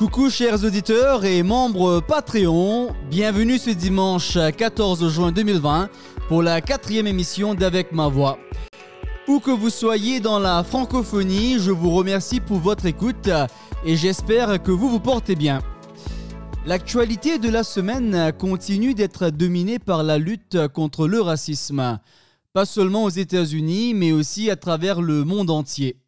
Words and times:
Coucou 0.00 0.30
chers 0.30 0.64
auditeurs 0.64 1.26
et 1.26 1.42
membres 1.42 2.00
Patreon, 2.00 2.94
bienvenue 3.10 3.58
ce 3.58 3.68
dimanche 3.68 4.38
14 4.56 5.10
juin 5.10 5.30
2020 5.30 5.90
pour 6.26 6.42
la 6.42 6.62
quatrième 6.62 7.06
émission 7.06 7.54
d'Avec 7.54 7.92
ma 7.92 8.08
voix. 8.08 8.38
Où 9.28 9.40
que 9.40 9.50
vous 9.50 9.68
soyez 9.68 10.20
dans 10.20 10.38
la 10.38 10.64
francophonie, 10.64 11.58
je 11.58 11.70
vous 11.70 11.90
remercie 11.90 12.40
pour 12.40 12.60
votre 12.60 12.86
écoute 12.86 13.28
et 13.84 13.94
j'espère 13.98 14.62
que 14.62 14.70
vous 14.70 14.88
vous 14.88 15.00
portez 15.00 15.36
bien. 15.36 15.58
L'actualité 16.64 17.38
de 17.38 17.50
la 17.50 17.62
semaine 17.62 18.32
continue 18.38 18.94
d'être 18.94 19.28
dominée 19.28 19.78
par 19.78 20.02
la 20.02 20.16
lutte 20.16 20.66
contre 20.68 21.08
le 21.08 21.20
racisme, 21.20 21.98
pas 22.54 22.64
seulement 22.64 23.04
aux 23.04 23.10
États-Unis, 23.10 23.92
mais 23.92 24.12
aussi 24.12 24.48
à 24.48 24.56
travers 24.56 25.02
le 25.02 25.24
monde 25.24 25.50
entier. 25.50 25.99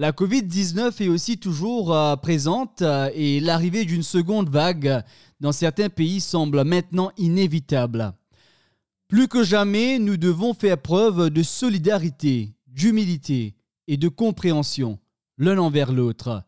La 0.00 0.12
Covid-19 0.12 1.02
est 1.02 1.08
aussi 1.08 1.38
toujours 1.38 1.92
euh, 1.92 2.14
présente 2.14 2.82
euh, 2.82 3.10
et 3.14 3.40
l'arrivée 3.40 3.84
d'une 3.84 4.04
seconde 4.04 4.48
vague 4.48 5.02
dans 5.40 5.50
certains 5.50 5.88
pays 5.88 6.20
semble 6.20 6.62
maintenant 6.62 7.10
inévitable. 7.16 8.12
Plus 9.08 9.26
que 9.26 9.42
jamais, 9.42 9.98
nous 9.98 10.16
devons 10.16 10.54
faire 10.54 10.80
preuve 10.80 11.30
de 11.30 11.42
solidarité, 11.42 12.54
d'humilité 12.68 13.56
et 13.88 13.96
de 13.96 14.06
compréhension 14.06 15.00
l'un 15.36 15.58
envers 15.58 15.90
l'autre. 15.90 16.44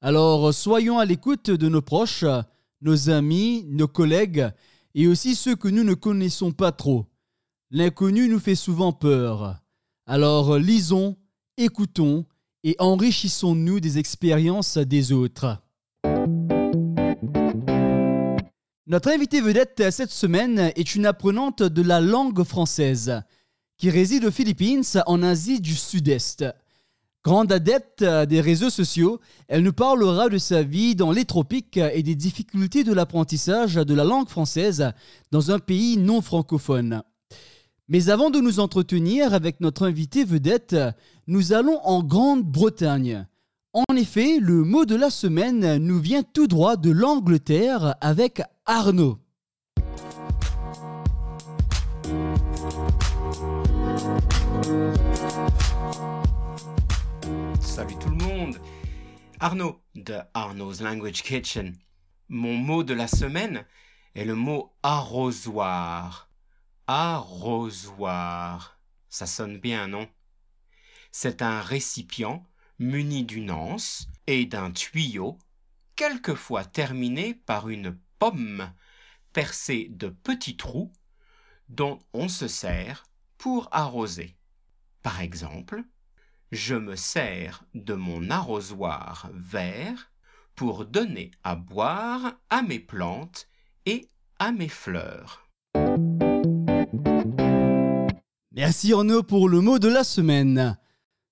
Alors 0.00 0.52
soyons 0.52 0.98
à 0.98 1.04
l'écoute 1.04 1.48
de 1.48 1.68
nos 1.68 1.82
proches, 1.82 2.24
nos 2.80 3.08
amis, 3.08 3.66
nos 3.68 3.86
collègues 3.86 4.50
et 4.96 5.06
aussi 5.06 5.36
ceux 5.36 5.54
que 5.54 5.68
nous 5.68 5.84
ne 5.84 5.94
connaissons 5.94 6.50
pas 6.50 6.72
trop. 6.72 7.06
L'inconnu 7.70 8.28
nous 8.28 8.40
fait 8.40 8.56
souvent 8.56 8.92
peur. 8.92 9.60
Alors 10.06 10.58
lisons, 10.58 11.16
écoutons 11.56 12.26
et 12.64 12.76
enrichissons-nous 12.78 13.80
des 13.80 13.98
expériences 13.98 14.78
des 14.78 15.12
autres. 15.12 15.58
Notre 18.86 19.10
invitée 19.10 19.40
vedette 19.40 19.90
cette 19.90 20.10
semaine 20.10 20.72
est 20.74 20.94
une 20.94 21.06
apprenante 21.06 21.62
de 21.62 21.82
la 21.82 22.00
langue 22.00 22.42
française 22.42 23.22
qui 23.78 23.88
réside 23.88 24.24
aux 24.24 24.30
Philippines 24.30 24.82
en 25.06 25.22
Asie 25.22 25.60
du 25.60 25.74
Sud-Est. 25.74 26.44
Grande 27.22 27.52
adepte 27.52 28.02
des 28.02 28.40
réseaux 28.40 28.70
sociaux, 28.70 29.20
elle 29.46 29.62
nous 29.62 29.72
parlera 29.72 30.28
de 30.28 30.38
sa 30.38 30.62
vie 30.62 30.96
dans 30.96 31.12
les 31.12 31.24
tropiques 31.24 31.76
et 31.76 32.02
des 32.02 32.14
difficultés 32.14 32.82
de 32.82 32.92
l'apprentissage 32.92 33.74
de 33.74 33.94
la 33.94 34.04
langue 34.04 34.28
française 34.28 34.92
dans 35.30 35.50
un 35.50 35.58
pays 35.58 35.96
non 35.96 36.22
francophone. 36.22 37.02
Mais 37.92 38.08
avant 38.08 38.30
de 38.30 38.38
nous 38.38 38.60
entretenir 38.60 39.34
avec 39.34 39.58
notre 39.58 39.84
invité 39.84 40.22
vedette, 40.22 40.76
nous 41.26 41.52
allons 41.52 41.80
en 41.82 42.04
Grande-Bretagne. 42.04 43.26
En 43.72 43.96
effet, 43.96 44.38
le 44.40 44.62
mot 44.62 44.84
de 44.84 44.94
la 44.94 45.10
semaine 45.10 45.76
nous 45.78 45.98
vient 45.98 46.22
tout 46.22 46.46
droit 46.46 46.76
de 46.76 46.92
l'Angleterre 46.92 47.96
avec 48.00 48.42
Arnaud. 48.64 49.18
Salut 57.60 57.96
tout 57.98 58.10
le 58.10 58.24
monde 58.24 58.56
Arnaud 59.40 59.80
de 59.96 60.14
Arnaud's 60.32 60.80
Language 60.80 61.24
Kitchen. 61.24 61.74
Mon 62.28 62.54
mot 62.54 62.84
de 62.84 62.94
la 62.94 63.08
semaine 63.08 63.64
est 64.14 64.24
le 64.24 64.36
mot 64.36 64.70
arrosoir. 64.84 66.29
Arrosoir. 66.92 68.80
Ça 69.08 69.26
sonne 69.28 69.58
bien, 69.60 69.86
non? 69.86 70.08
C'est 71.12 71.40
un 71.40 71.60
récipient 71.60 72.42
muni 72.80 73.22
d'une 73.22 73.52
anse 73.52 74.08
et 74.26 74.44
d'un 74.44 74.72
tuyau, 74.72 75.38
quelquefois 75.94 76.64
terminé 76.64 77.34
par 77.34 77.68
une 77.68 77.96
pomme 78.18 78.72
percée 79.32 79.86
de 79.90 80.08
petits 80.08 80.56
trous 80.56 80.92
dont 81.68 82.00
on 82.12 82.26
se 82.26 82.48
sert 82.48 83.04
pour 83.38 83.68
arroser. 83.70 84.36
Par 85.04 85.20
exemple, 85.20 85.84
je 86.50 86.74
me 86.74 86.96
sers 86.96 87.62
de 87.74 87.94
mon 87.94 88.30
arrosoir 88.30 89.30
vert 89.32 90.10
pour 90.56 90.86
donner 90.86 91.30
à 91.44 91.54
boire 91.54 92.34
à 92.50 92.62
mes 92.62 92.80
plantes 92.80 93.46
et 93.86 94.08
à 94.40 94.50
mes 94.50 94.68
fleurs. 94.68 95.49
Merci 98.52 98.92
Arnaud 98.92 99.22
pour 99.22 99.48
le 99.48 99.60
mot 99.60 99.78
de 99.78 99.86
la 99.86 100.02
semaine. 100.02 100.76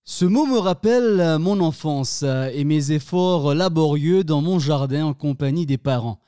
Ce 0.04 0.24
mot 0.24 0.46
me 0.46 0.56
rappelle 0.56 1.38
mon 1.40 1.58
enfance 1.58 2.22
et 2.22 2.62
mes 2.62 2.92
efforts 2.92 3.56
laborieux 3.56 4.22
dans 4.22 4.40
mon 4.40 4.60
jardin 4.60 5.04
en 5.04 5.14
compagnie 5.14 5.66
des 5.66 5.78
parents. 5.78 6.20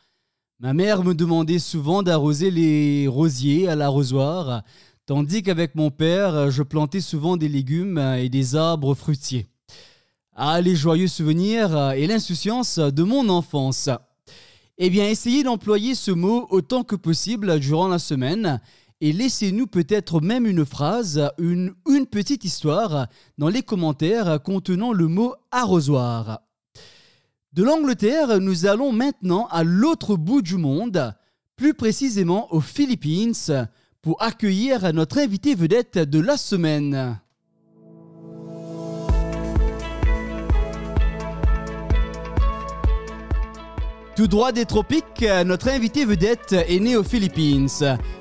Ma 0.58 0.74
mère 0.74 1.04
me 1.04 1.14
demandait 1.14 1.60
souvent 1.60 2.02
d'arroser 2.02 2.50
les 2.50 3.06
rosiers 3.06 3.68
à 3.68 3.76
l'arrosoir, 3.76 4.64
tandis 5.06 5.44
qu'avec 5.44 5.76
mon 5.76 5.92
père, 5.92 6.50
je 6.50 6.64
plantais 6.64 7.00
souvent 7.00 7.36
des 7.36 7.48
légumes 7.48 7.98
et 8.18 8.28
des 8.28 8.56
arbres 8.56 8.94
fruitiers. 8.94 9.46
Ah, 10.34 10.60
les 10.60 10.74
joyeux 10.74 11.06
souvenirs 11.06 11.92
et 11.92 12.08
l'insouciance 12.08 12.80
de 12.80 13.02
mon 13.04 13.28
enfance. 13.28 13.88
Eh 14.76 14.90
bien, 14.90 15.06
essayez 15.06 15.44
d'employer 15.44 15.94
ce 15.94 16.10
mot 16.10 16.48
autant 16.50 16.82
que 16.82 16.96
possible 16.96 17.60
durant 17.60 17.86
la 17.86 18.00
semaine 18.00 18.60
et 19.00 19.12
laissez-nous 19.12 19.66
peut-être 19.66 20.20
même 20.20 20.46
une 20.46 20.64
phrase, 20.64 21.30
une, 21.38 21.74
petite 22.10 22.44
histoire 22.44 23.08
dans 23.38 23.48
les 23.48 23.62
commentaires 23.62 24.42
contenant 24.42 24.92
le 24.92 25.08
mot 25.08 25.34
arrosoir. 25.50 26.40
De 27.52 27.62
l'Angleterre, 27.64 28.40
nous 28.40 28.66
allons 28.66 28.92
maintenant 28.92 29.46
à 29.46 29.64
l'autre 29.64 30.16
bout 30.16 30.42
du 30.42 30.56
monde, 30.56 31.14
plus 31.56 31.74
précisément 31.74 32.52
aux 32.52 32.60
Philippines, 32.60 33.34
pour 34.02 34.22
accueillir 34.22 34.92
notre 34.92 35.18
invité 35.18 35.54
vedette 35.54 35.98
de 35.98 36.20
la 36.20 36.36
semaine. 36.36 37.18
Tout 44.20 44.26
droit 44.26 44.52
des 44.52 44.66
tropiques, 44.66 45.24
notre 45.46 45.70
invité 45.70 46.04
vedette 46.04 46.52
est 46.52 46.78
né 46.78 46.94
aux 46.94 47.02
Philippines, 47.02 47.70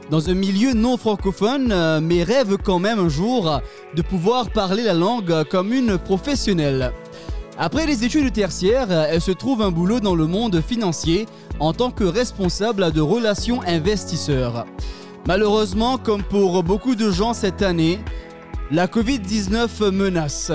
dans 0.09 0.29
un 0.29 0.33
milieu 0.33 0.71
non 0.71 0.95
francophone, 0.95 1.99
mais 1.99 2.23
rêve 2.23 2.55
quand 2.63 2.79
même 2.79 2.99
un 2.99 3.09
jour 3.09 3.59
de 3.97 4.01
pouvoir 4.01 4.49
parler 4.49 4.83
la 4.83 4.93
langue 4.93 5.43
comme 5.51 5.73
une 5.73 5.97
professionnelle. 5.97 6.93
Après 7.57 7.85
les 7.85 8.05
études 8.05 8.31
tertiaires, 8.31 8.89
elle 8.89 9.19
se 9.19 9.31
trouve 9.31 9.61
un 9.61 9.71
boulot 9.71 9.99
dans 9.99 10.15
le 10.15 10.25
monde 10.25 10.61
financier 10.65 11.25
en 11.59 11.73
tant 11.73 11.91
que 11.91 12.05
responsable 12.05 12.93
de 12.93 13.01
relations 13.01 13.61
investisseurs. 13.63 14.65
Malheureusement, 15.27 15.97
comme 15.97 16.23
pour 16.23 16.63
beaucoup 16.63 16.95
de 16.95 17.11
gens 17.11 17.33
cette 17.33 17.61
année, 17.61 17.99
la 18.71 18.87
Covid-19 18.87 19.91
menace 19.91 20.49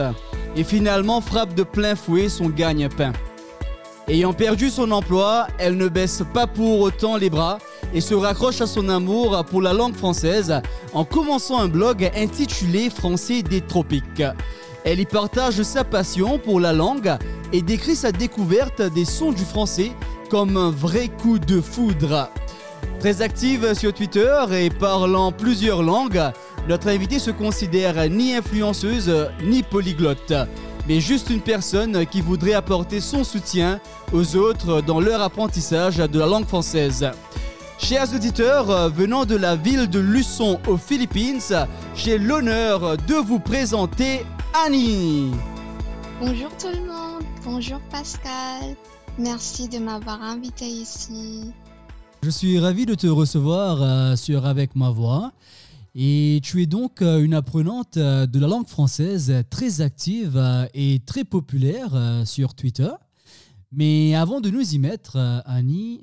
et 0.56 0.64
finalement 0.64 1.20
frappe 1.20 1.52
de 1.52 1.64
plein 1.64 1.96
fouet 1.96 2.30
son 2.30 2.48
gagne-pain. 2.48 3.12
Ayant 4.06 4.34
perdu 4.34 4.68
son 4.68 4.90
emploi, 4.90 5.46
elle 5.58 5.78
ne 5.78 5.88
baisse 5.88 6.22
pas 6.34 6.46
pour 6.46 6.80
autant 6.80 7.16
les 7.16 7.30
bras 7.30 7.58
et 7.94 8.02
se 8.02 8.12
raccroche 8.12 8.60
à 8.60 8.66
son 8.66 8.90
amour 8.90 9.42
pour 9.46 9.62
la 9.62 9.72
langue 9.72 9.94
française 9.94 10.60
en 10.92 11.06
commençant 11.06 11.58
un 11.58 11.68
blog 11.68 12.10
intitulé 12.14 12.90
Français 12.90 13.42
des 13.42 13.62
tropiques. 13.62 14.22
Elle 14.84 15.00
y 15.00 15.06
partage 15.06 15.62
sa 15.62 15.84
passion 15.84 16.38
pour 16.38 16.60
la 16.60 16.74
langue 16.74 17.16
et 17.54 17.62
décrit 17.62 17.96
sa 17.96 18.12
découverte 18.12 18.82
des 18.82 19.06
sons 19.06 19.32
du 19.32 19.44
français 19.44 19.92
comme 20.28 20.58
un 20.58 20.70
vrai 20.70 21.08
coup 21.08 21.38
de 21.38 21.62
foudre. 21.62 22.28
Très 23.00 23.22
active 23.22 23.72
sur 23.72 23.94
Twitter 23.94 24.36
et 24.52 24.68
parlant 24.68 25.32
plusieurs 25.32 25.82
langues, 25.82 26.22
notre 26.68 26.88
invitée 26.88 27.18
se 27.18 27.30
considère 27.30 28.10
ni 28.10 28.34
influenceuse 28.34 29.30
ni 29.42 29.62
polyglotte 29.62 30.34
mais 30.88 31.00
juste 31.00 31.30
une 31.30 31.40
personne 31.40 32.06
qui 32.06 32.20
voudrait 32.20 32.54
apporter 32.54 33.00
son 33.00 33.24
soutien 33.24 33.80
aux 34.12 34.36
autres 34.36 34.80
dans 34.80 35.00
leur 35.00 35.20
apprentissage 35.22 35.96
de 35.96 36.18
la 36.18 36.26
langue 36.26 36.46
française. 36.46 37.10
Chers 37.78 38.14
auditeurs, 38.14 38.90
venant 38.90 39.24
de 39.24 39.36
la 39.36 39.56
ville 39.56 39.88
de 39.88 39.98
Luçon 39.98 40.60
aux 40.68 40.76
Philippines, 40.76 41.40
j'ai 41.94 42.18
l'honneur 42.18 42.96
de 42.96 43.14
vous 43.14 43.40
présenter 43.40 44.24
Annie. 44.66 45.30
Bonjour 46.20 46.50
tout 46.56 46.68
le 46.72 46.86
monde, 46.86 47.24
bonjour 47.44 47.80
Pascal, 47.90 48.76
merci 49.18 49.68
de 49.68 49.78
m'avoir 49.78 50.22
invité 50.22 50.64
ici. 50.64 51.52
Je 52.22 52.30
suis 52.30 52.58
ravi 52.58 52.86
de 52.86 52.94
te 52.94 53.06
recevoir 53.06 53.82
euh, 53.82 54.16
sur 54.16 54.46
Avec 54.46 54.76
ma 54.76 54.88
voix. 54.88 55.32
Et 55.94 56.40
tu 56.42 56.60
es 56.60 56.66
donc 56.66 57.02
euh, 57.02 57.22
une 57.22 57.34
apprenante 57.34 57.98
euh, 57.98 58.26
de 58.26 58.40
la 58.40 58.48
langue 58.48 58.66
française 58.66 59.32
très 59.48 59.80
active 59.80 60.36
euh, 60.36 60.66
et 60.74 61.00
très 61.06 61.24
populaire 61.24 62.22
sur 62.26 62.54
Twitter. 62.54 62.90
Mais 63.70 64.14
avant 64.14 64.40
de 64.40 64.50
nous 64.50 64.74
y 64.74 64.78
mettre, 64.78 65.16
Annie, 65.46 66.00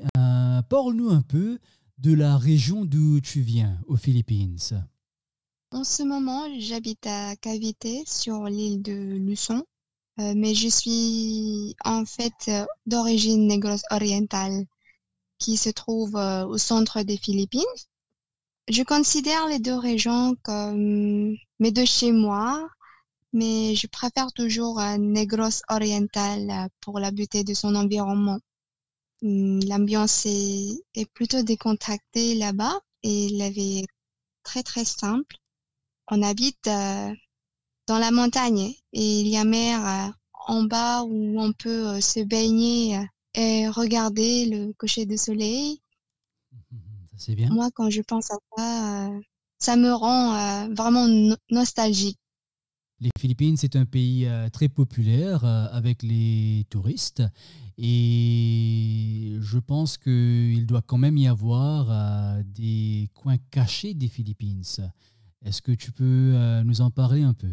parle-nous 0.70 1.10
un 1.10 1.22
peu 1.22 1.58
de 2.00 2.14
la 2.14 2.38
région 2.38 2.84
d'où 2.84 3.22
tu 3.22 3.40
viens, 3.40 3.80
aux 3.88 3.96
Philippines. 3.96 4.58
En 5.72 5.86
ce 5.86 6.04
moment, 6.04 6.48
j'habite 6.60 7.08
à 7.08 7.38
Cavite, 7.38 7.88
sur 8.06 8.44
l'île 8.46 8.82
de 8.82 8.92
Luçon. 8.92 9.64
Mais 10.18 10.54
je 10.54 10.68
suis 10.68 11.78
en 11.86 12.04
fait 12.04 12.52
d'origine 12.86 13.48
négros 13.48 13.82
orientale 13.90 14.66
qui 15.38 15.56
se 15.56 15.70
trouve 15.70 16.16
au 16.16 16.58
centre 16.58 17.04
des 17.04 17.16
Philippines. 17.16 17.64
Je 18.72 18.84
considère 18.84 19.48
les 19.48 19.60
deux 19.60 19.76
régions 19.78 20.36
comme 20.44 21.36
mes 21.60 21.72
deux 21.72 21.86
chez 21.86 22.14
moi, 22.14 22.70
mais 23.34 23.76
je 23.76 23.86
préfère 23.88 24.32
toujours 24.32 24.80
Negros 24.98 25.62
oriental 25.70 26.70
pour 26.80 26.98
la 26.98 27.12
beauté 27.12 27.44
de 27.44 27.54
son 27.54 27.76
environnement. 27.76 28.40
Hum, 29.24 29.60
l'ambiance 29.68 30.26
est, 30.26 31.06
plutôt 31.14 31.44
décontractée 31.44 32.36
là-bas 32.36 32.80
et 33.04 33.30
la 33.34 33.50
vie 33.50 33.80
est 33.80 33.88
très 34.44 34.64
très 34.64 34.86
simple. 34.86 35.36
On 36.08 36.24
habite 36.24 36.70
dans 37.88 38.00
la 38.00 38.12
montagne 38.12 38.74
et 38.94 39.20
il 39.20 39.28
y 39.28 39.36
a 39.36 39.44
mer 39.44 39.86
euh, 39.86 40.12
en 40.48 40.64
bas 40.64 41.04
où 41.04 41.42
on 41.42 41.52
peut 41.52 41.88
euh, 41.88 42.00
se 42.00 42.22
baigner 42.22 42.98
euh, 42.98 43.04
et 43.34 43.68
regarder 43.68 44.46
le 44.46 44.72
coucher 44.74 45.06
de 45.06 45.18
soleil. 45.18 45.82
C'est 47.22 47.36
bien. 47.36 47.50
Moi, 47.52 47.70
quand 47.76 47.92
je 47.92 48.02
pense 48.02 48.32
à 48.32 48.38
ça, 48.58 49.12
ça 49.60 49.76
me 49.76 49.94
rend 49.94 50.68
vraiment 50.74 51.08
nostalgique. 51.52 52.18
Les 53.00 53.12
Philippines, 53.20 53.58
c'est 53.58 53.76
un 53.76 53.86
pays 53.86 54.28
très 54.52 54.70
populaire 54.70 55.46
avec 55.46 56.02
les 56.02 56.66
touristes 56.72 57.22
et 57.78 59.38
je 59.40 59.60
pense 59.60 60.00
qu'il 60.00 60.66
doit 60.66 60.82
quand 60.82 60.98
même 60.98 61.18
y 61.18 61.28
avoir 61.28 62.44
des 62.44 63.12
coins 63.14 63.38
cachés 63.52 63.94
des 63.94 64.08
Philippines. 64.08 64.64
Est-ce 65.46 65.62
que 65.62 65.74
tu 65.74 65.92
peux 65.92 66.34
nous 66.66 66.82
en 66.82 66.90
parler 66.90 67.22
un 67.22 67.36
peu? 67.36 67.52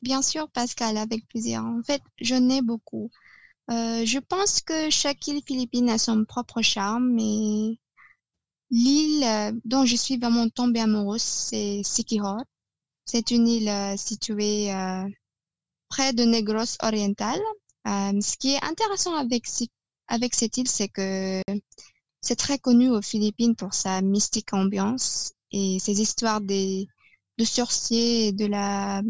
Bien 0.00 0.22
sûr, 0.22 0.48
Pascal, 0.50 0.96
avec 0.96 1.26
plaisir. 1.26 1.64
En 1.64 1.82
fait, 1.82 2.02
je 2.20 2.36
n'ai 2.36 2.62
beaucoup. 2.62 3.10
Euh, 3.70 4.04
je 4.04 4.20
pense 4.20 4.60
que 4.60 4.90
chaque 4.90 5.26
île 5.26 5.42
philippine 5.44 5.88
a 5.90 5.98
son 5.98 6.24
propre 6.24 6.62
charme, 6.62 7.14
mais 7.14 7.78
l'île 8.74 9.24
euh, 9.24 9.52
dont 9.64 9.84
je 9.86 9.96
suis 9.96 10.18
vraiment 10.18 10.48
tombée 10.48 10.80
amoureuse, 10.80 11.22
c'est 11.22 11.82
Siquijor. 11.84 12.42
C'est 13.06 13.30
une 13.30 13.48
île 13.48 13.68
euh, 13.68 13.96
située 13.96 14.72
près 15.88 16.12
de 16.12 16.24
Negros 16.24 16.76
oriental. 16.82 17.40
ce 17.86 18.36
qui 18.36 18.54
est 18.54 18.64
intéressant 18.64 19.14
avec, 19.14 19.44
avec 20.08 20.34
cette 20.34 20.56
île, 20.58 20.68
c'est 20.68 20.88
que 20.88 21.42
c'est 22.20 22.36
très 22.36 22.58
connu 22.58 22.90
aux 22.90 23.02
Philippines 23.02 23.54
pour 23.56 23.74
sa 23.74 24.00
mystique 24.02 24.52
ambiance 24.54 25.32
et 25.52 25.78
ses 25.78 26.00
histoires 26.00 26.40
des, 26.40 26.88
de 27.38 27.44
sorciers 27.44 28.28
et 28.28 28.32
de 28.32 28.46
la 28.46 29.02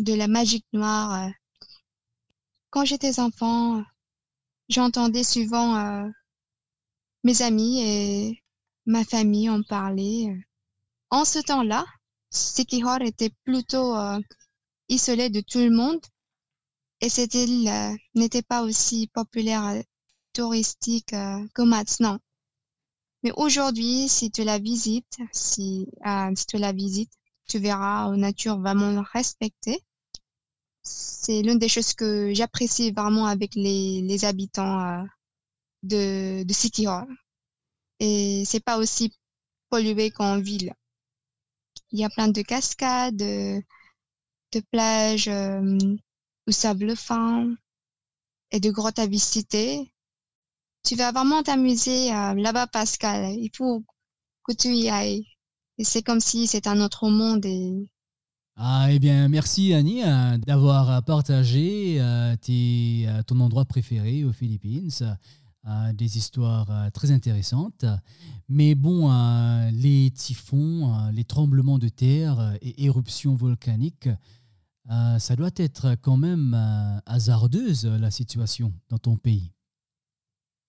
de 0.00 0.14
la 0.14 0.28
magique 0.28 0.66
noire. 0.72 1.26
Euh. 1.26 1.30
Quand 2.70 2.84
j'étais 2.84 3.20
enfant, 3.20 3.84
j'entendais 4.68 5.24
souvent 5.24 5.76
euh, 5.76 6.08
mes 7.22 7.42
amis 7.42 7.82
et 7.82 8.42
ma 8.86 9.04
famille 9.04 9.50
en 9.50 9.62
parler. 9.62 10.34
En 11.10 11.24
ce 11.24 11.38
temps-là, 11.38 11.84
Sikihor 12.30 13.02
était 13.02 13.32
plutôt 13.44 13.94
euh, 13.96 14.20
isolé 14.88 15.30
de 15.30 15.40
tout 15.40 15.58
le 15.58 15.70
monde 15.70 16.00
et 17.00 17.08
cette 17.08 17.34
île 17.34 17.70
n'était 18.14 18.42
pas 18.42 18.62
aussi 18.62 19.08
populaire 19.08 19.82
touristique 20.32 21.10
que 21.10 21.62
maintenant. 21.62 22.18
Mais 23.22 23.32
aujourd'hui, 23.36 24.08
si 24.08 24.30
tu 24.30 24.44
la 24.44 24.58
visites, 24.58 25.18
si, 25.32 25.86
si 26.36 26.46
tu 26.46 26.58
la 26.58 26.72
visites, 26.72 27.12
tu 27.48 27.58
verras 27.58 28.12
une 28.12 28.20
nature 28.20 28.58
vraiment 28.58 29.02
respectée. 29.12 29.80
C'est 30.82 31.42
l'une 31.42 31.58
des 31.58 31.68
choses 31.68 31.94
que 31.94 32.32
j'apprécie 32.34 32.90
vraiment 32.90 33.26
avec 33.26 33.54
les, 33.54 34.02
les 34.02 34.24
habitants 34.24 34.80
euh, 34.80 35.02
de, 35.82 36.42
de 36.42 36.86
Hall. 36.86 37.06
Et 38.00 38.44
c'est 38.46 38.64
pas 38.64 38.78
aussi 38.78 39.12
pollué 39.70 40.10
qu'en 40.10 40.40
ville. 40.40 40.72
Il 41.92 42.00
y 42.00 42.04
a 42.04 42.10
plein 42.10 42.28
de 42.28 42.42
cascades, 42.42 43.16
de, 43.16 43.62
plages 44.70 45.28
euh, 45.28 45.78
au 46.46 46.52
sable 46.52 46.96
fin 46.96 47.54
et 48.50 48.60
de 48.60 48.70
grottes 48.70 48.98
à 48.98 49.06
visiter. 49.06 49.92
Tu 50.84 50.96
vas 50.96 51.12
vraiment 51.12 51.42
t'amuser 51.42 52.12
euh, 52.12 52.34
là-bas, 52.34 52.66
Pascal. 52.68 53.34
Il 53.36 53.50
faut 53.56 53.84
que 54.44 54.52
tu 54.54 54.68
y 54.74 54.88
ailles. 54.88 55.26
Et 55.78 55.84
c'est 55.84 56.02
comme 56.02 56.20
si 56.20 56.46
c'était 56.46 56.68
un 56.68 56.80
autre 56.80 57.08
monde. 57.08 57.46
Ah, 58.56 58.86
eh 58.90 59.00
bien, 59.00 59.28
merci 59.28 59.74
Annie 59.74 60.04
euh, 60.04 60.38
d'avoir 60.38 61.02
partagé 61.02 61.96
euh, 62.00 62.36
euh, 62.48 63.22
ton 63.26 63.40
endroit 63.40 63.64
préféré 63.64 64.24
aux 64.24 64.32
Philippines. 64.32 64.90
Des 65.94 66.18
histoires 66.18 66.90
très 66.92 67.10
intéressantes. 67.10 67.84
Mais 68.48 68.74
bon, 68.74 69.10
les 69.72 70.10
typhons, 70.10 71.10
les 71.12 71.24
tremblements 71.24 71.78
de 71.78 71.88
terre 71.88 72.56
et 72.60 72.84
éruptions 72.84 73.34
volcaniques, 73.34 74.08
ça 74.88 75.36
doit 75.36 75.50
être 75.56 75.96
quand 76.02 76.16
même 76.16 76.54
hasardeuse 77.06 77.86
la 77.86 78.10
situation 78.10 78.72
dans 78.88 78.98
ton 78.98 79.16
pays. 79.16 79.52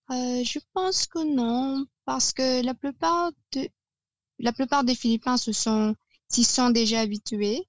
je 0.10 0.60
pense 0.74 1.08
que 1.08 1.36
non, 1.36 1.86
parce 2.06 2.32
que 2.32 2.64
la 2.64 2.74
plupart 2.74 3.32
de, 3.54 3.68
la 4.40 4.54
plupart 4.54 4.84
des 4.84 4.96
Philippins 4.96 5.38
se 5.38 5.52
sont, 5.52 5.96
s'y 6.30 6.44
sont 6.44 6.70
déjà 6.70 7.02
habitués. 7.02 7.68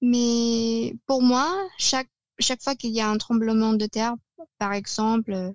Mais 0.00 0.94
pour 1.06 1.22
moi, 1.22 1.52
chaque, 1.78 2.10
chaque 2.38 2.62
fois 2.62 2.74
qu'il 2.74 2.92
y 2.92 3.00
a 3.00 3.10
un 3.10 3.18
tremblement 3.18 3.74
de 3.74 3.86
terre, 3.86 4.14
par 4.58 4.72
exemple, 4.72 5.54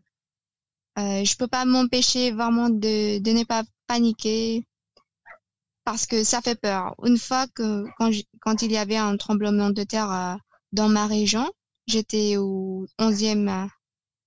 euh, 0.98 1.24
je 1.26 1.36
peux 1.38 1.48
pas 1.48 1.66
m'empêcher 1.66 2.32
vraiment 2.32 2.70
de, 2.70 3.20
de 3.20 3.32
ne 3.32 3.44
pas 3.44 3.64
paniquer 3.88 4.66
parce 5.84 6.06
que 6.08 6.24
ça 6.24 6.42
fait 6.42 6.60
peur. 6.60 6.96
Une 7.04 7.18
fois 7.18 7.48
que 7.48 7.86
quand, 7.98 8.12
quand 8.42 8.62
il 8.62 8.72
y 8.72 8.78
avait 8.78 8.98
un 8.98 9.18
tremblement 9.18 9.70
de 9.70 9.84
terre 9.84 10.12
euh, 10.12 10.36
dans 10.72 10.90
ma 10.90 11.08
région, 11.08 11.50
j'étais 11.88 12.38
au 12.38 12.88
11e 13.00 13.70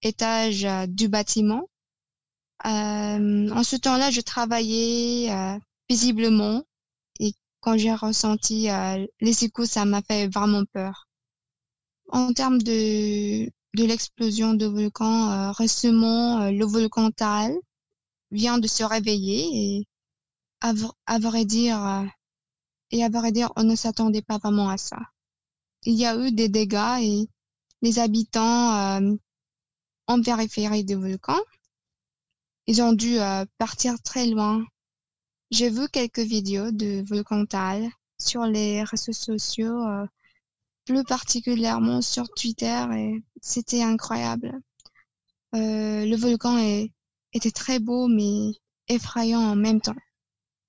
étage 0.02 0.64
euh, 0.64 0.86
du 0.86 1.08
bâtiment. 1.08 1.68
Euh, 2.66 3.50
en 3.50 3.62
ce 3.62 3.76
temps-là, 3.76 4.10
je 4.10 4.20
travaillais 4.20 5.30
euh, 5.32 5.58
visiblement. 5.88 6.62
Et 7.20 7.32
quand 7.60 7.76
j'ai 7.78 7.94
ressenti 7.94 8.70
euh, 8.70 9.06
les 9.20 9.32
secousses, 9.32 9.70
ça 9.70 9.84
m'a 9.84 10.02
fait 10.02 10.28
vraiment 10.28 10.64
peur. 10.72 11.06
En 12.10 12.32
termes 12.32 12.60
de, 12.62 13.50
de 13.78 13.84
l'explosion 13.84 14.54
de 14.54 14.66
volcan, 14.66 15.30
euh, 15.30 15.52
récemment, 15.52 16.42
euh, 16.42 16.50
le 16.50 16.64
volcan 16.64 17.10
Tal 17.10 17.54
vient 18.30 18.58
de 18.58 18.66
se 18.66 18.82
réveiller 18.82 19.42
et 19.54 19.86
à, 20.60 20.72
à 21.06 21.18
vrai 21.18 21.44
dire, 21.44 22.04
et 22.90 23.04
à 23.04 23.08
vrai 23.08 23.32
dire, 23.32 23.52
on 23.56 23.62
ne 23.62 23.76
s'attendait 23.76 24.22
pas 24.22 24.38
vraiment 24.38 24.68
à 24.68 24.76
ça. 24.76 24.98
Il 25.84 25.94
y 25.94 26.04
a 26.04 26.16
eu 26.16 26.32
des 26.32 26.48
dégâts 26.48 27.00
et 27.00 27.28
les 27.82 27.98
habitants 28.00 29.00
en 30.08 30.22
périphérie 30.22 30.84
du 30.84 30.96
volcan, 30.96 31.38
ils 32.66 32.82
ont 32.82 32.92
dû 32.92 33.18
partir 33.58 34.02
très 34.02 34.26
loin 34.26 34.64
j'ai 35.50 35.70
vu 35.70 35.88
quelques 35.88 36.18
vidéos 36.18 36.70
de 36.72 37.02
volcan 37.08 37.46
Tal 37.46 37.88
sur 38.18 38.44
les 38.44 38.82
réseaux 38.82 39.12
sociaux, 39.14 39.82
euh, 39.86 40.06
particulièrement 41.04 42.02
sur 42.02 42.28
Twitter, 42.28 42.84
et 42.96 43.22
c'était 43.40 43.82
incroyable. 43.82 44.52
Euh, 45.54 46.04
le 46.04 46.16
volcan 46.16 46.58
était 47.32 47.50
très 47.50 47.78
beau, 47.78 48.08
mais 48.08 48.52
effrayant 48.88 49.40
en 49.40 49.56
même 49.56 49.80
temps. 49.80 49.96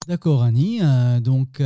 D'accord, 0.08 0.44
Annie. 0.44 0.80
Euh, 0.82 1.20
donc, 1.20 1.62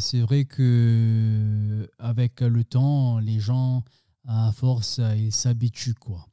c'est 0.00 0.20
vrai 0.20 0.44
que 0.44 1.88
avec 1.98 2.40
le 2.40 2.64
temps, 2.64 3.18
les 3.18 3.40
gens, 3.40 3.82
à 4.28 4.52
force, 4.52 5.00
ils 5.16 5.32
s'habituent, 5.32 5.94
quoi. 5.94 6.26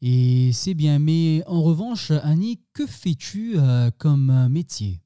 Et 0.00 0.50
c'est 0.52 0.74
bien. 0.74 0.98
Mais 0.98 1.42
en 1.46 1.62
revanche, 1.62 2.10
Annie, 2.10 2.60
que 2.72 2.86
fais-tu 2.86 3.56
comme 3.98 4.48
métier? 4.48 5.00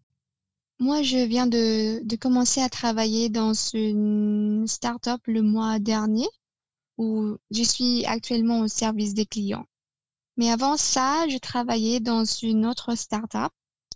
Moi, 0.78 1.02
je 1.02 1.18
viens 1.18 1.46
de, 1.46 2.02
de 2.04 2.16
commencer 2.16 2.60
à 2.60 2.68
travailler 2.68 3.28
dans 3.28 3.52
une 3.74 4.66
start-up 4.66 5.20
le 5.26 5.42
mois 5.42 5.78
dernier 5.78 6.28
où 6.98 7.36
je 7.50 7.62
suis 7.62 8.04
actuellement 8.06 8.60
au 8.60 8.68
service 8.68 9.14
des 9.14 9.26
clients. 9.26 9.66
Mais 10.36 10.50
avant 10.50 10.76
ça, 10.76 11.26
je 11.28 11.38
travaillais 11.38 12.00
dans 12.00 12.24
une 12.24 12.66
autre 12.66 12.94
start-up 12.94 13.52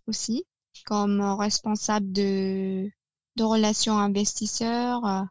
aussi 0.07 0.45
comme 0.87 1.21
responsable 1.21 2.11
de, 2.13 2.91
de 3.37 3.45
relations 3.45 3.99
investisseurs. 3.99 5.27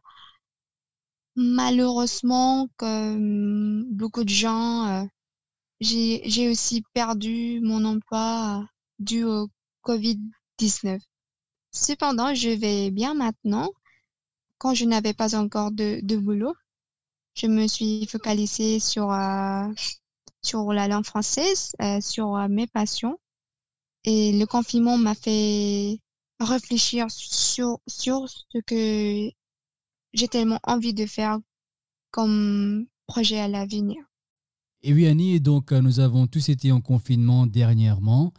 Malheureusement, 1.34 2.68
comme 2.76 3.84
beaucoup 3.90 4.24
de 4.24 4.28
gens, 4.28 5.08
j'ai 5.80 6.48
aussi 6.48 6.82
perdu 6.92 7.60
mon 7.62 7.84
emploi 7.84 8.64
dû 8.98 9.24
au 9.24 9.48
Covid-19. 9.84 11.00
Cependant, 11.72 12.34
je 12.34 12.50
vais 12.50 12.90
bien 12.90 13.14
maintenant, 13.14 13.70
quand 14.58 14.74
je 14.74 14.84
n'avais 14.84 15.14
pas 15.14 15.34
encore 15.36 15.70
de, 15.70 16.16
boulot. 16.16 16.54
je 17.34 17.46
me 17.46 17.66
suis 17.66 18.06
focalisée 18.06 18.80
sur, 18.80 19.12
euh, 19.12 19.68
sur 20.42 20.72
la 20.72 20.88
langue 20.88 21.06
française, 21.06 21.72
euh, 21.80 22.00
sur 22.00 22.36
euh, 22.36 22.48
mes 22.48 22.66
passions. 22.66 23.18
Et 24.04 24.32
le 24.38 24.46
confinement 24.46 24.98
m'a 24.98 25.14
fait 25.14 25.98
réfléchir 26.40 27.06
sur, 27.10 27.78
sur 27.86 28.28
ce 28.28 28.58
que 28.66 29.30
j'ai 30.12 30.28
tellement 30.28 30.60
envie 30.64 30.94
de 30.94 31.06
faire 31.06 31.38
comme 32.10 32.86
projet 33.06 33.38
à 33.38 33.48
l'avenir. 33.48 34.02
Et 34.82 34.94
oui, 34.94 35.06
Annie, 35.06 35.40
donc 35.40 35.72
nous 35.72 36.00
avons 36.00 36.26
tous 36.26 36.48
été 36.48 36.72
en 36.72 36.80
confinement 36.80 37.46
dernièrement. 37.46 38.32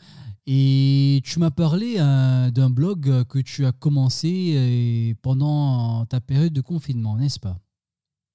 Et 0.48 1.22
tu 1.24 1.40
m'as 1.40 1.52
parlé 1.52 1.96
d'un 1.96 2.70
blog 2.70 3.26
que 3.26 3.40
tu 3.40 3.66
as 3.66 3.72
commencé 3.72 5.16
pendant 5.22 6.06
ta 6.08 6.20
période 6.20 6.54
de 6.54 6.62
confinement, 6.62 7.16
n'est-ce 7.18 7.40
pas? 7.40 7.60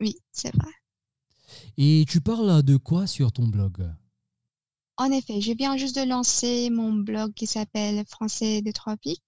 Oui, 0.01 0.17
c'est 0.31 0.55
vrai. 0.55 0.71
Et 1.77 2.05
tu 2.09 2.21
parles 2.21 2.63
de 2.63 2.77
quoi 2.77 3.07
sur 3.07 3.33
ton 3.33 3.47
blog? 3.47 3.91
En 4.99 5.11
effet, 5.11 5.41
je 5.41 5.53
viens 5.53 5.77
juste 5.77 5.97
de 5.97 6.09
lancer 6.09 6.71
mon 6.71 6.93
blog 6.93 7.35
qui 7.35 7.47
s'appelle 7.47 8.05
Français 8.07 8.63
des 8.63 8.73
Tropiques. 8.73 9.23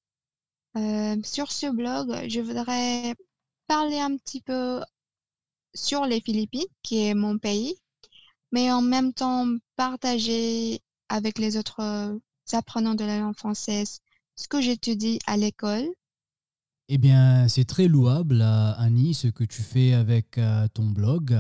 Euh, 0.77 1.17
sur 1.25 1.51
ce 1.53 1.67
blog, 1.71 2.29
je 2.29 2.41
voudrais 2.41 3.15
parler 3.67 3.99
un 3.99 4.17
petit 4.17 4.41
peu 4.41 4.81
sur 5.75 6.07
les 6.07 6.21
Philippines, 6.21 6.67
qui 6.83 7.05
est 7.05 7.15
mon 7.15 7.39
pays, 7.39 7.77
mais 8.53 8.71
en 8.71 8.83
même 8.83 9.13
temps 9.13 9.47
partager 9.77 10.81
avec 11.09 11.39
les 11.39 11.57
autres 11.57 12.19
apprenants 12.57 12.95
de 12.95 13.05
la 13.05 13.19
langue 13.21 13.37
française 13.37 14.01
ce 14.37 14.49
que 14.49 14.61
j'étudie 14.61 15.19
à 15.27 15.37
l'école. 15.37 15.87
Eh 16.89 16.97
bien, 16.97 17.49
c'est 17.49 17.65
très 17.65 17.89
louable, 17.89 18.41
Annie, 18.41 19.13
ce 19.13 19.29
que 19.29 19.45
tu 19.45 19.63
fais 19.63 19.93
avec 19.93 20.39
euh, 20.39 20.67
ton 20.73 20.87
blog 20.87 21.39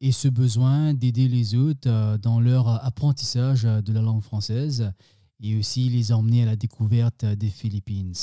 et 0.00 0.12
ce 0.12 0.28
besoin 0.28 0.94
d'aider 0.94 1.28
les 1.28 1.54
autres 1.54 1.88
euh, 1.88 2.18
dans 2.18 2.40
leur 2.40 2.68
apprentissage 2.84 3.64
de 3.64 3.92
la 3.92 4.00
langue 4.00 4.22
française 4.22 4.92
et 5.40 5.58
aussi 5.58 5.88
les 5.88 6.12
emmener 6.12 6.42
à 6.42 6.46
la 6.46 6.56
découverte 6.56 7.24
des 7.24 7.50
Philippines. 7.50 8.14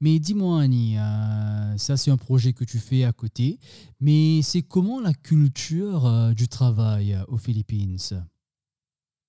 Mais 0.00 0.18
dis-moi 0.18 0.62
Annie, 0.62 0.96
euh, 0.96 1.76
ça 1.76 1.96
c'est 1.96 2.10
un 2.10 2.16
projet 2.16 2.52
que 2.52 2.64
tu 2.64 2.78
fais 2.78 3.04
à 3.04 3.12
côté, 3.12 3.58
mais 4.00 4.40
c'est 4.42 4.62
comment 4.62 5.00
la 5.00 5.12
culture 5.12 6.06
euh, 6.06 6.32
du 6.32 6.48
travail 6.48 7.18
aux 7.28 7.36
Philippines? 7.36 7.98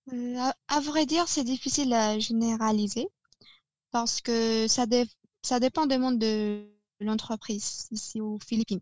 À, 0.08 0.80
vrai 0.82 1.06
dire, 1.06 1.28
c'est 1.28 1.44
difficile 1.44 1.94
à 1.94 2.20
généraliser 2.20 3.08
parce 3.92 4.22
que 4.22 4.68
ça, 4.68 4.86
dépend 5.60 5.86
du 5.86 5.98
monde 5.98 6.20
de 6.20 6.68
l'entreprise 7.00 7.88
ici 7.92 8.22
aux 8.22 8.40
Philippines. 8.40 8.82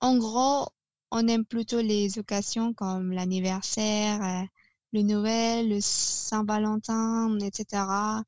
En 0.00 0.16
gros, 0.16 0.66
on 1.10 1.28
aime 1.28 1.44
plutôt 1.44 1.80
les 1.80 2.18
occasions 2.18 2.72
comme 2.72 3.12
l'anniversaire, 3.12 4.22
euh, 4.22 4.46
le 4.92 5.02
Noël, 5.02 5.68
le 5.68 5.80
Saint-Valentin, 5.80 7.38
etc. 7.40 8.22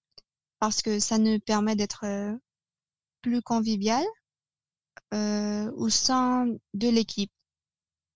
Parce 0.59 0.83
que 0.83 1.01
ça 1.01 1.19
nous 1.19 1.39
permet 1.41 1.77
d'être 1.77 2.05
euh, 2.05 2.37
plus 3.23 3.43
convivial 3.43 4.05
euh, 5.15 5.71
au 5.77 5.89
sein 5.89 6.47
de 6.75 6.89
l'équipe, 6.89 7.33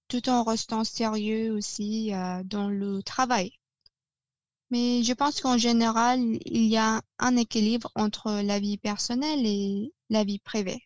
tout 0.09 0.29
en 0.29 0.45
restant 0.45 0.85
sérieux 0.85 1.53
aussi 1.53 2.13
dans 2.45 2.69
le 2.69 3.03
travail. 3.03 3.53
Mais 4.71 5.03
je 5.05 5.13
pense 5.13 5.41
qu'en 5.41 5.59
général, 5.59 6.21
il 6.45 6.65
y 6.65 6.77
a 6.77 7.01
un 7.19 7.37
équilibre 7.37 7.91
entre 7.95 8.43
la 8.43 8.59
vie 8.59 8.79
personnelle 8.79 9.47
et 9.47 9.93
la 10.11 10.25
vie 10.25 10.41
privée. 10.41 10.83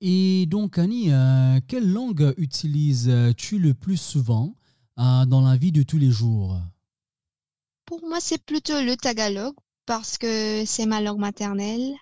Et 0.00 0.46
donc, 0.46 0.78
Annie, 0.78 1.12
euh, 1.12 1.58
quelle 1.66 1.90
langue 1.90 2.32
utilises-tu 2.36 3.58
le 3.58 3.74
plus 3.74 3.96
souvent 3.96 4.54
euh, 4.98 5.26
dans 5.26 5.40
la 5.40 5.56
vie 5.56 5.72
de 5.72 5.82
tous 5.82 5.98
les 5.98 6.10
jours? 6.10 6.56
Pour 7.84 8.06
moi, 8.06 8.20
c'est 8.20 8.42
plutôt 8.44 8.80
le 8.80 8.96
tagalog 8.96 9.54
parce 9.86 10.18
que 10.18 10.62
c'est 10.64 10.86
ma 10.86 11.00
langue 11.00 11.18
maternelle. 11.18 11.96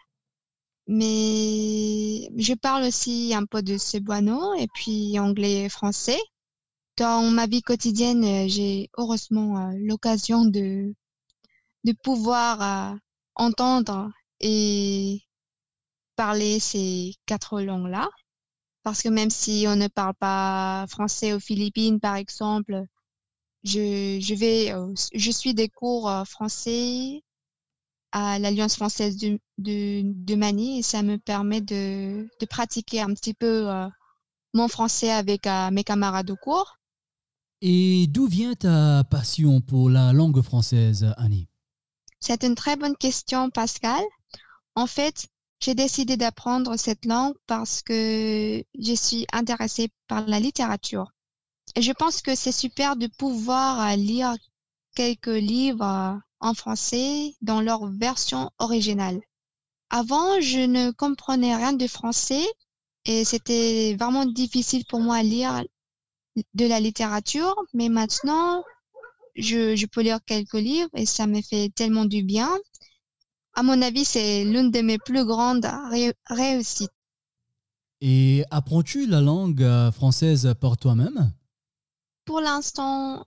Mais 0.89 2.29
je 2.37 2.55
parle 2.55 2.85
aussi 2.85 3.33
un 3.35 3.45
peu 3.47 3.63
de 3.63 3.77
cebuano 3.79 4.55
et 4.55 4.69
puis 4.75 5.19
anglais 5.19 5.65
et 5.65 5.69
français. 5.69 6.19
Dans 6.97 7.31
ma 7.31 7.47
vie 7.47 7.63
quotidienne, 7.63 8.49
j'ai 8.49 8.91
heureusement 8.97 9.59
euh, 9.59 9.73
l'occasion 9.79 10.45
de, 10.45 10.95
de 11.85 11.93
pouvoir 11.93 12.97
entendre 13.35 14.11
et 14.41 15.23
parler 16.17 16.59
ces 16.61 17.15
quatre 17.27 17.61
langues-là. 17.61 18.09
Parce 18.83 19.03
que 19.03 19.09
même 19.09 19.31
si 19.31 19.67
on 19.69 19.77
ne 19.77 19.89
parle 19.89 20.15
pas 20.15 20.87
français 20.89 21.33
aux 21.33 21.41
Philippines, 21.41 22.01
par 22.01 22.17
exemple, 22.17 22.85
je, 23.65 24.19
je 24.21 24.35
vais, 24.35 24.73
euh, 24.73 24.95
je 25.15 25.31
suis 25.31 25.55
des 25.55 25.69
cours 25.69 26.09
euh, 26.11 26.25
français 26.25 27.23
à 28.19 28.39
l'Alliance 28.39 28.77
française 28.77 29.19
de, 29.19 29.39
de, 29.59 30.01
de 30.03 30.35
Mani 30.37 30.79
et 30.79 30.83
ça 30.83 31.03
me 31.03 31.19
permet 31.19 31.61
de, 31.61 32.27
de 32.41 32.47
pratiquer 32.47 33.03
un 33.03 33.13
petit 33.13 33.35
peu 33.35 33.69
euh, 33.71 33.87
mon 34.55 34.69
français 34.69 35.11
avec 35.11 35.47
mes 35.71 35.85
camarades 35.85 36.27
de 36.27 36.33
cours. 36.33 36.79
Et 37.61 38.07
d'où 38.09 38.27
vient 38.27 38.55
ta 38.55 39.05
passion 39.05 39.61
pour 39.61 39.91
la 39.91 40.15
langue 40.15 40.41
française, 40.41 41.13
Annie? 41.19 41.47
C'est 42.19 42.43
une 42.43 42.55
très 42.55 42.77
bonne 42.77 42.97
question, 42.97 43.51
Pascal. 43.51 44.03
En 44.75 44.87
fait, 44.87 45.27
j'ai 45.61 45.75
décidé 45.75 46.17
d'apprendre 46.17 46.79
cette 46.79 47.05
langue 47.05 47.35
parce 47.47 47.83
que 47.83 48.63
je 48.79 48.95
suis 48.95 49.27
intéressée 49.31 49.91
par 50.09 50.27
la 50.27 50.41
littérature. 50.41 51.13
Et 51.75 51.83
je 51.83 51.93
pense 51.93 52.23
que 52.23 52.35
c'est 52.35 52.53
super 52.53 52.97
de 52.97 53.09
pouvoir 53.19 53.91
euh, 53.91 53.97
lire 53.97 54.35
quelques 54.95 55.27
livres 55.27 55.85
euh, 55.85 56.17
en 56.41 56.55
français 56.55 57.35
dans 57.43 57.61
leur 57.61 57.87
version 57.87 58.51
originale. 58.59 59.21
Avant, 59.91 60.41
je 60.41 60.67
ne 60.67 60.91
comprenais 60.91 61.57
rien 61.57 61.73
de 61.73 61.87
français 61.87 62.45
et 63.05 63.25
c'était 63.25 63.97
vraiment 63.99 64.27
difficile 64.27 64.85
pour 64.89 65.01
moi 65.01 65.17
à 65.17 65.23
lire 65.23 65.65
de 66.55 66.67
la 66.67 66.81
littérature, 66.81 67.55
mais 67.73 67.89
maintenant, 67.89 68.65
je, 69.37 69.77
je 69.77 69.87
peux 69.87 70.03
lire 70.03 70.19
quelques 70.27 70.55
livres 70.55 70.91
et 70.95 71.07
ça 71.07 71.27
me 71.27 71.41
fait 71.41 71.71
tellement 71.75 72.05
du 72.05 72.23
bien 72.23 72.51
à 73.57 73.63
mon 73.63 73.81
avis, 73.81 74.05
c'est 74.05 74.45
l'une 74.45 74.71
de 74.71 74.81
mes 74.83 74.99
plus 74.99 75.25
grandes 75.25 75.67
réussites. 76.27 76.93
Et 78.03 78.45
apprends-tu 78.51 79.07
la 79.07 79.23
langue 79.23 79.63
euh, 79.63 79.91
française 79.91 80.55
par 80.61 80.77
toi-même? 80.77 81.33
Pour 82.27 82.43
l'instant, 82.43 83.25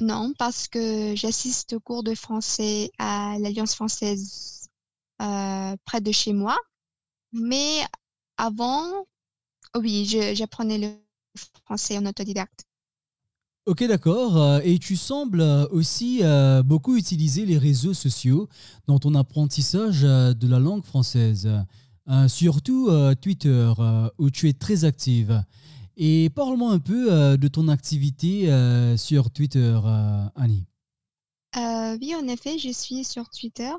non, 0.00 0.32
parce 0.38 0.68
que 0.68 1.14
j'assiste 1.16 1.72
au 1.72 1.80
cours 1.80 2.02
de 2.02 2.14
français 2.14 2.90
à 2.98 3.36
l'Alliance 3.38 3.74
française 3.74 4.68
euh, 5.22 5.74
près 5.86 6.00
de 6.02 6.12
chez 6.12 6.34
moi. 6.34 6.56
Mais 7.32 7.80
avant, 8.36 9.06
oui, 9.74 10.04
j'apprenais 10.34 10.78
le 10.78 10.88
français 11.64 11.96
en 11.96 12.04
autodidacte. 12.04 12.64
Ok, 13.64 13.82
d'accord. 13.84 14.36
Euh, 14.36 14.60
et 14.62 14.78
tu 14.78 14.96
sembles 14.96 15.40
euh, 15.40 15.66
aussi 15.70 16.22
beaucoup 16.64 16.96
utiliser 16.96 17.46
les 17.46 17.58
réseaux 17.58 17.94
sociaux 17.94 18.48
dans 18.86 18.98
ton 18.98 19.14
apprentissage 19.14 20.02
de 20.02 20.46
la 20.46 20.58
langue 20.58 20.84
française, 20.84 21.48
surtout 22.28 22.90
Twitter, 23.20 23.72
où 24.18 24.30
tu 24.30 24.48
es 24.48 24.52
très 24.52 24.84
active. 24.84 25.42
Et 25.96 26.30
parle-moi 26.30 26.72
un 26.72 26.78
peu 26.78 27.38
de 27.38 27.48
ton 27.48 27.68
activité 27.68 28.48
sur 28.98 29.30
Twitter, 29.30 29.78
Annie. 30.34 30.66
oui, 31.56 32.14
en 32.14 32.28
effet, 32.28 32.58
je 32.58 32.70
suis 32.70 33.04
sur 33.04 33.30
Twitter. 33.30 33.72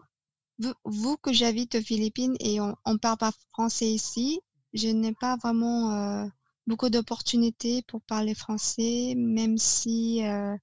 Vous, 0.84 1.18
que 1.18 1.32
j'habite 1.32 1.76
aux 1.76 1.82
Philippines 1.82 2.36
et 2.40 2.60
on 2.60 2.76
ne 2.88 2.98
parle 2.98 3.18
pas 3.18 3.32
français 3.52 3.88
ici, 3.88 4.40
je 4.74 4.88
n'ai 4.88 5.14
pas 5.14 5.38
vraiment 5.38 6.28
beaucoup 6.68 6.90
d'opportunités 6.90 7.82
pour 7.84 8.02
parler 8.02 8.36
français, 8.36 9.16
même 9.16 9.58
si 9.58 10.24
euh, 10.26 10.56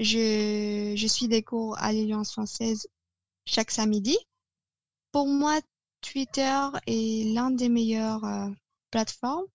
je, 0.00 1.06
suis 1.08 1.28
des 1.28 1.42
cours 1.42 1.78
à 1.78 1.92
l'Alliance 1.92 2.32
française 2.32 2.88
chaque 3.46 3.70
samedi. 3.70 4.18
Pour 5.12 5.28
moi, 5.28 5.60
Twitter 6.00 6.60
est 6.86 7.32
l'un 7.32 7.50
des 7.52 7.68
meilleures 7.68 8.24
euh, 8.24 8.50
plateformes, 8.90 9.44
euh, 9.44 9.53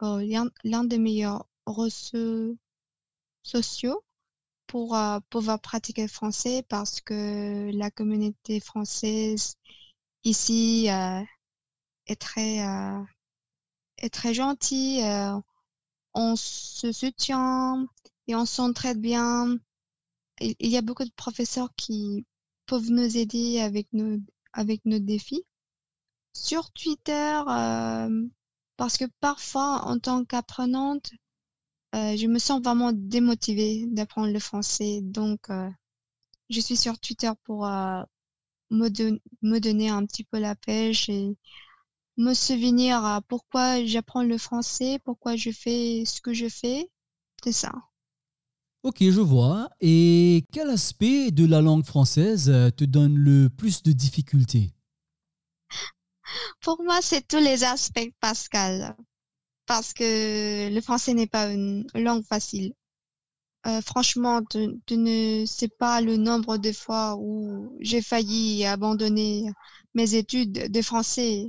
l'un 0.00 0.84
des 0.84 0.98
meilleurs 0.98 1.46
réseaux 1.66 2.56
sociaux 3.42 4.04
pour 4.66 4.96
pouvoir 5.30 5.60
pratiquer 5.60 6.02
le 6.02 6.08
français 6.08 6.64
parce 6.68 7.00
que 7.00 7.70
la 7.72 7.90
communauté 7.90 8.60
française 8.60 9.56
ici 10.24 10.88
est 12.06 12.20
très 12.20 12.60
est 13.98 14.10
très 14.10 14.34
gentil. 14.34 15.02
Euh, 15.02 15.38
on 16.14 16.36
se 16.36 16.92
soutient 16.92 17.86
et 18.28 18.34
on 18.34 18.46
s'entraide 18.46 19.00
bien. 19.00 19.58
Il, 20.40 20.56
y 20.60 20.76
a 20.76 20.82
beaucoup 20.82 21.04
de 21.04 21.12
professeurs 21.16 21.70
qui 21.76 22.26
peuvent 22.66 22.90
nous 22.90 23.16
aider 23.16 23.60
avec 23.60 23.92
nos, 23.92 24.18
avec 24.52 24.84
nos 24.84 24.98
défis. 24.98 25.44
Sur 26.34 26.70
Twitter, 26.72 27.42
euh, 27.48 28.28
parce 28.76 28.96
que 28.96 29.04
parfois, 29.20 29.82
en 29.86 29.98
tant 29.98 30.24
qu'apprenante, 30.24 31.10
euh, 31.94 32.16
je 32.16 32.26
me 32.26 32.38
sens 32.38 32.62
vraiment 32.62 32.92
démotivée 32.92 33.86
d'apprendre 33.86 34.32
le 34.32 34.38
français. 34.40 35.00
Donc, 35.02 35.50
euh, 35.50 35.70
je 36.50 36.60
suis 36.60 36.76
sur 36.76 36.98
Twitter 36.98 37.30
pour 37.44 37.66
euh, 37.66 38.02
me, 38.70 38.88
me 39.42 39.58
donner 39.60 39.90
un 39.90 40.06
petit 40.06 40.24
peu 40.24 40.38
la 40.40 40.54
pêche 40.56 41.08
et 41.08 41.36
me 42.16 42.34
souvenir 42.34 43.04
à 43.04 43.22
pourquoi 43.22 43.84
j'apprends 43.84 44.24
le 44.24 44.38
français, 44.38 45.00
pourquoi 45.04 45.36
je 45.36 45.50
fais 45.50 46.04
ce 46.06 46.20
que 46.20 46.34
je 46.34 46.48
fais. 46.48 46.90
C'est 47.44 47.52
ça. 47.52 47.72
Ok, 48.82 48.98
je 49.00 49.20
vois. 49.20 49.70
Et 49.80 50.44
quel 50.52 50.68
aspect 50.68 51.30
de 51.30 51.46
la 51.46 51.62
langue 51.62 51.84
française 51.84 52.52
te 52.76 52.84
donne 52.84 53.16
le 53.16 53.48
plus 53.48 53.82
de 53.82 53.92
difficultés? 53.92 54.74
Pour 56.60 56.82
moi, 56.82 57.00
c'est 57.02 57.26
tous 57.26 57.38
les 57.38 57.64
aspects, 57.64 58.10
Pascal, 58.20 58.96
parce 59.66 59.92
que 59.94 60.70
le 60.74 60.80
français 60.82 61.14
n'est 61.14 61.26
pas 61.28 61.52
une 61.52 61.86
langue 61.94 62.24
facile. 62.26 62.74
Euh, 63.66 63.80
franchement, 63.82 64.42
tu, 64.44 64.68
tu 64.86 64.96
ne 64.98 65.44
sais 65.46 65.68
pas 65.68 66.00
le 66.00 66.16
nombre 66.16 66.58
de 66.58 66.72
fois 66.72 67.16
où 67.18 67.76
j'ai 67.80 68.02
failli 68.02 68.64
abandonner 68.66 69.46
mes 69.94 70.14
études 70.16 70.70
de 70.72 70.82
français. 70.82 71.46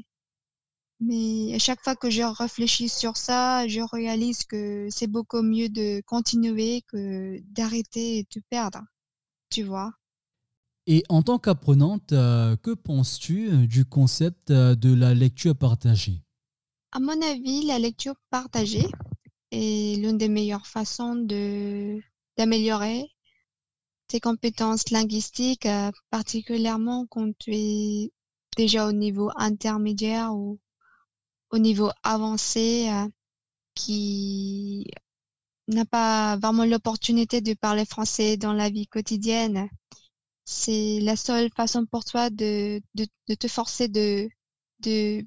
Mais 0.99 1.53
à 1.55 1.59
chaque 1.59 1.81
fois 1.83 1.95
que 1.95 2.09
je 2.09 2.21
réfléchis 2.23 2.89
sur 2.89 3.15
ça, 3.17 3.65
je 3.67 3.79
réalise 3.81 4.43
que 4.43 4.87
c'est 4.89 5.07
beaucoup 5.07 5.41
mieux 5.41 5.69
de 5.69 6.01
continuer 6.05 6.83
que 6.87 7.39
d'arrêter 7.53 8.17
et 8.19 8.27
de 8.35 8.41
perdre. 8.49 8.81
Tu 9.51 9.63
vois? 9.63 9.91
Et 10.87 11.03
en 11.09 11.23
tant 11.23 11.39
qu'apprenante, 11.39 12.11
euh, 12.11 12.55
que 12.57 12.71
penses-tu 12.71 13.49
euh, 13.49 13.65
du 13.65 13.85
concept 13.85 14.51
euh, 14.51 14.75
de 14.75 14.93
la 14.93 15.15
lecture 15.15 15.55
partagée? 15.55 16.21
À 16.91 16.99
mon 16.99 17.19
avis, 17.23 17.65
la 17.65 17.79
lecture 17.79 18.15
partagée 18.29 18.87
est 19.51 19.99
l'une 19.99 20.17
des 20.17 20.29
meilleures 20.29 20.67
façons 20.67 21.15
d'améliorer 22.37 23.09
tes 24.07 24.19
compétences 24.19 24.91
linguistiques, 24.91 25.67
particulièrement 26.11 27.07
quand 27.07 27.31
tu 27.39 27.55
es 27.55 28.11
déjà 28.55 28.87
au 28.87 28.91
niveau 28.91 29.31
intermédiaire 29.35 30.33
ou 30.35 30.59
au 31.49 31.57
niveau 31.57 31.89
avancé, 32.03 32.89
qui 33.73 34.85
n'a 35.67 35.85
pas 35.85 36.37
vraiment 36.37 36.65
l'opportunité 36.65 37.41
de 37.41 37.55
parler 37.55 37.85
français 37.85 38.37
dans 38.37 38.53
la 38.53 38.69
vie 38.69 38.87
quotidienne. 38.87 39.67
C'est 40.45 40.99
la 41.01 41.15
seule 41.15 41.49
façon 41.55 41.85
pour 41.85 42.05
toi 42.05 42.29
de, 42.29 42.81
de, 42.93 43.07
de 43.27 43.35
te 43.35 43.47
forcer 43.47 43.87
de, 43.87 44.29
de, 44.79 45.25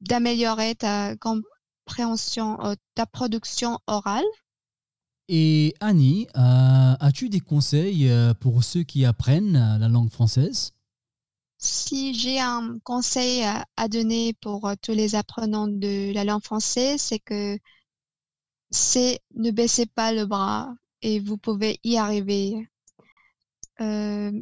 d'améliorer 0.00 0.74
ta 0.74 1.16
compréhension, 1.16 2.60
euh, 2.64 2.74
ta 2.94 3.06
production 3.06 3.78
orale? 3.86 4.24
Et 5.28 5.74
Annie, 5.80 6.26
euh, 6.36 6.94
as-tu 7.00 7.28
des 7.28 7.40
conseils 7.40 8.08
euh, 8.08 8.32
pour 8.34 8.62
ceux 8.64 8.82
qui 8.82 9.04
apprennent 9.04 9.78
la 9.80 9.88
langue 9.88 10.10
française? 10.10 10.72
Si 11.58 12.14
j'ai 12.14 12.40
un 12.40 12.78
conseil 12.82 13.42
à, 13.42 13.66
à 13.76 13.88
donner 13.88 14.32
pour 14.40 14.72
tous 14.80 14.92
les 14.92 15.14
apprenants 15.14 15.68
de 15.68 16.12
la 16.14 16.24
langue 16.24 16.42
française, 16.42 17.00
c'est 17.02 17.18
que 17.18 17.58
c'est 18.70 19.18
ne 19.34 19.50
baissez 19.50 19.86
pas 19.86 20.12
le 20.12 20.24
bras 20.24 20.72
et 21.02 21.18
vous 21.18 21.36
pouvez 21.36 21.80
y 21.82 21.96
arriver. 21.96 22.68
Euh, 23.80 24.32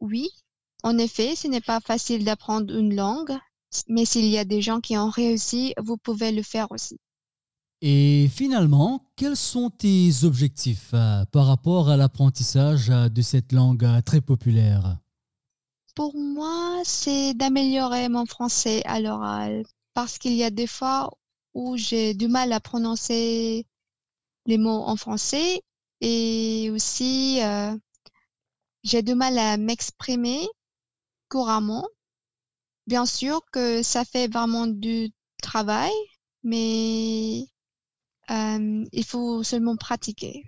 oui, 0.00 0.30
en 0.82 0.98
effet, 0.98 1.36
ce 1.36 1.48
n'est 1.48 1.60
pas 1.60 1.80
facile 1.80 2.24
d'apprendre 2.24 2.74
une 2.76 2.94
langue, 2.94 3.36
mais 3.88 4.04
s'il 4.04 4.26
y 4.26 4.38
a 4.38 4.44
des 4.44 4.62
gens 4.62 4.80
qui 4.80 4.96
ont 4.98 5.10
réussi, 5.10 5.74
vous 5.82 5.96
pouvez 5.96 6.32
le 6.32 6.42
faire 6.42 6.70
aussi. 6.70 6.98
Et 7.80 8.28
finalement, 8.28 9.06
quels 9.16 9.36
sont 9.36 9.68
tes 9.70 10.10
objectifs 10.24 10.90
euh, 10.94 11.24
par 11.26 11.46
rapport 11.46 11.90
à 11.90 11.96
l'apprentissage 11.96 12.88
euh, 12.88 13.08
de 13.08 13.20
cette 13.20 13.52
langue 13.52 13.84
euh, 13.84 14.00
très 14.00 14.20
populaire? 14.20 14.98
Pour 15.94 16.16
moi, 16.16 16.80
c'est 16.84 17.34
d'améliorer 17.34 18.08
mon 18.08 18.26
français 18.26 18.82
à 18.84 19.00
l'oral 19.00 19.64
parce 19.92 20.18
qu'il 20.18 20.32
y 20.32 20.42
a 20.42 20.50
des 20.50 20.66
fois 20.66 21.10
où 21.52 21.76
j'ai 21.76 22.14
du 22.14 22.26
mal 22.26 22.52
à 22.52 22.60
prononcer 22.60 23.66
les 24.46 24.58
mots 24.58 24.82
en 24.82 24.96
français 24.96 25.62
et 26.00 26.70
aussi 26.72 27.40
euh, 27.42 27.76
j'ai 28.84 29.02
du 29.02 29.14
mal 29.14 29.36
à 29.38 29.56
m'exprimer 29.56 30.46
couramment. 31.28 31.88
Bien 32.86 33.06
sûr 33.06 33.40
que 33.50 33.82
ça 33.82 34.04
fait 34.04 34.28
vraiment 34.28 34.66
du 34.66 35.10
travail, 35.42 35.92
mais 36.42 37.46
euh, 38.30 38.84
il 38.92 39.04
faut 39.04 39.42
seulement 39.42 39.76
pratiquer. 39.76 40.44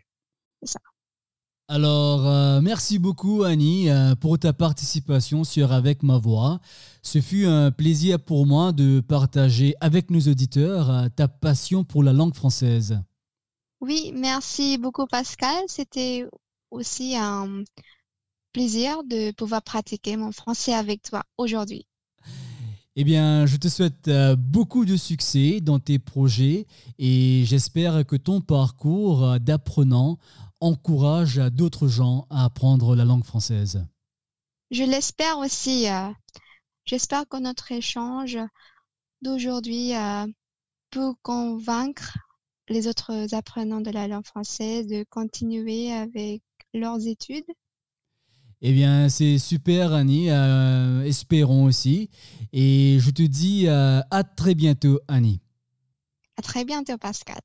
Alors, 1.68 2.24
euh, 2.28 2.60
merci 2.60 3.00
beaucoup 3.00 3.42
Annie 3.42 3.90
euh, 3.90 4.14
pour 4.14 4.38
ta 4.38 4.52
participation 4.52 5.42
sur 5.42 5.72
Avec 5.72 6.04
ma 6.04 6.16
voix. 6.16 6.60
Ce 7.02 7.20
fut 7.20 7.44
un 7.44 7.72
plaisir 7.72 8.20
pour 8.20 8.46
moi 8.46 8.70
de 8.70 9.00
partager 9.00 9.74
avec 9.80 10.10
nos 10.10 10.20
auditeurs 10.20 10.90
euh, 10.90 11.08
ta 11.08 11.26
passion 11.26 11.82
pour 11.82 12.04
la 12.04 12.12
langue 12.12 12.34
française. 12.34 13.00
Oui, 13.80 14.12
merci 14.14 14.78
beaucoup 14.78 15.06
Pascal. 15.06 15.64
C'était 15.66 16.24
aussi 16.70 17.16
un 17.16 17.64
plaisir 18.56 19.04
de 19.04 19.32
pouvoir 19.32 19.60
pratiquer 19.60 20.16
mon 20.16 20.32
français 20.32 20.72
avec 20.72 21.02
toi 21.02 21.24
aujourd'hui. 21.36 21.86
Eh 22.98 23.04
bien, 23.04 23.44
je 23.44 23.58
te 23.58 23.68
souhaite 23.68 24.08
euh, 24.08 24.34
beaucoup 24.34 24.86
de 24.86 24.96
succès 24.96 25.60
dans 25.60 25.78
tes 25.78 25.98
projets 25.98 26.66
et 26.98 27.42
j'espère 27.44 28.06
que 28.06 28.16
ton 28.16 28.40
parcours 28.40 29.24
euh, 29.24 29.38
d'apprenant 29.38 30.16
encourage 30.60 31.36
d'autres 31.52 31.86
gens 31.86 32.26
à 32.30 32.46
apprendre 32.46 32.96
la 32.96 33.04
langue 33.04 33.24
française. 33.24 33.84
Je 34.70 34.84
l'espère 34.84 35.36
aussi. 35.36 35.90
euh, 35.90 36.08
J'espère 36.86 37.28
que 37.28 37.36
notre 37.36 37.72
échange 37.72 38.38
d'aujourd'hui 39.20 39.90
peut 40.90 41.12
convaincre 41.20 42.16
les 42.70 42.86
autres 42.88 43.34
apprenants 43.34 43.82
de 43.82 43.90
la 43.90 44.08
langue 44.08 44.24
française 44.24 44.86
de 44.86 45.04
continuer 45.10 45.92
avec 45.92 46.42
leurs 46.72 47.06
études. 47.06 47.44
Eh 48.62 48.72
bien, 48.72 49.10
c'est 49.10 49.38
super 49.38 49.92
Annie, 49.92 50.30
euh, 50.30 51.02
espérons 51.04 51.64
aussi. 51.64 52.08
Et 52.52 52.96
je 53.00 53.10
te 53.10 53.22
dis 53.22 53.66
euh, 53.66 54.00
à 54.10 54.24
très 54.24 54.54
bientôt 54.54 54.98
Annie. 55.08 55.40
À 56.38 56.42
très 56.42 56.64
bientôt, 56.64 56.96
Pascal. 56.96 57.38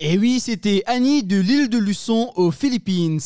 Et 0.00 0.18
oui, 0.18 0.40
c'était 0.40 0.82
Annie 0.86 1.22
de 1.22 1.38
l'île 1.38 1.68
de 1.68 1.78
Luçon 1.78 2.32
aux 2.36 2.50
Philippines. 2.50 3.20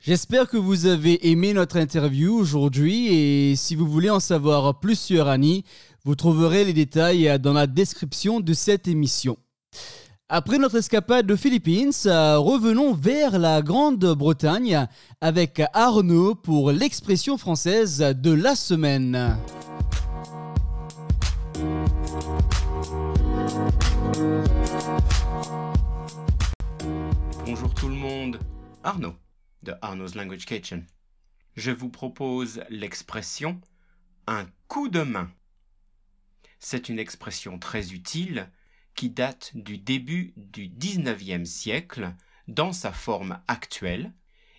J'espère 0.00 0.48
que 0.48 0.56
vous 0.56 0.86
avez 0.86 1.30
aimé 1.30 1.52
notre 1.52 1.76
interview 1.76 2.34
aujourd'hui 2.34 3.08
et 3.08 3.56
si 3.56 3.74
vous 3.74 3.86
voulez 3.86 4.10
en 4.10 4.20
savoir 4.20 4.80
plus 4.80 4.98
sur 4.98 5.28
Annie, 5.28 5.64
vous 6.04 6.14
trouverez 6.14 6.64
les 6.64 6.72
détails 6.72 7.38
dans 7.38 7.52
la 7.52 7.66
description 7.66 8.40
de 8.40 8.52
cette 8.54 8.88
émission. 8.88 9.38
Après 10.30 10.56
notre 10.56 10.76
escapade 10.76 11.30
aux 11.30 11.36
Philippines, 11.36 11.92
euh, 12.06 12.38
revenons 12.38 12.94
vers 12.94 13.38
la 13.38 13.60
Grande-Bretagne 13.60 14.86
avec 15.20 15.60
Arnaud 15.74 16.34
pour 16.34 16.72
l'expression 16.72 17.36
française 17.36 17.98
de 17.98 18.32
la 18.32 18.54
semaine. 18.56 19.36
Bonjour 27.44 27.74
tout 27.74 27.88
le 27.88 27.94
monde, 27.94 28.38
Arnaud 28.82 29.16
de 29.62 29.74
Arnaud's 29.82 30.14
Language 30.14 30.46
Kitchen. 30.46 30.86
Je 31.54 31.70
vous 31.70 31.90
propose 31.90 32.62
l'expression 32.70 33.60
un 34.26 34.46
coup 34.68 34.88
de 34.88 35.02
main. 35.02 35.30
C'est 36.60 36.88
une 36.88 36.98
expression 36.98 37.58
très 37.58 37.92
utile 37.92 38.48
qui 38.94 39.10
date 39.10 39.52
du 39.54 39.78
début 39.78 40.32
du 40.36 40.68
XIXe 40.68 41.48
siècle 41.48 42.14
dans 42.48 42.72
sa 42.72 42.92
forme 42.92 43.40
actuelle 43.48 44.12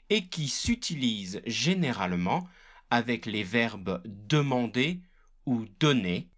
et 0.09 0.27
qui 0.27 0.47
s'utilise 0.47 1.41
généralement 1.45 2.47
avec 2.89 3.25
les 3.25 3.43
verbes 3.43 4.01
demander 4.05 5.01
ou 5.45 5.65
donner 5.79 6.29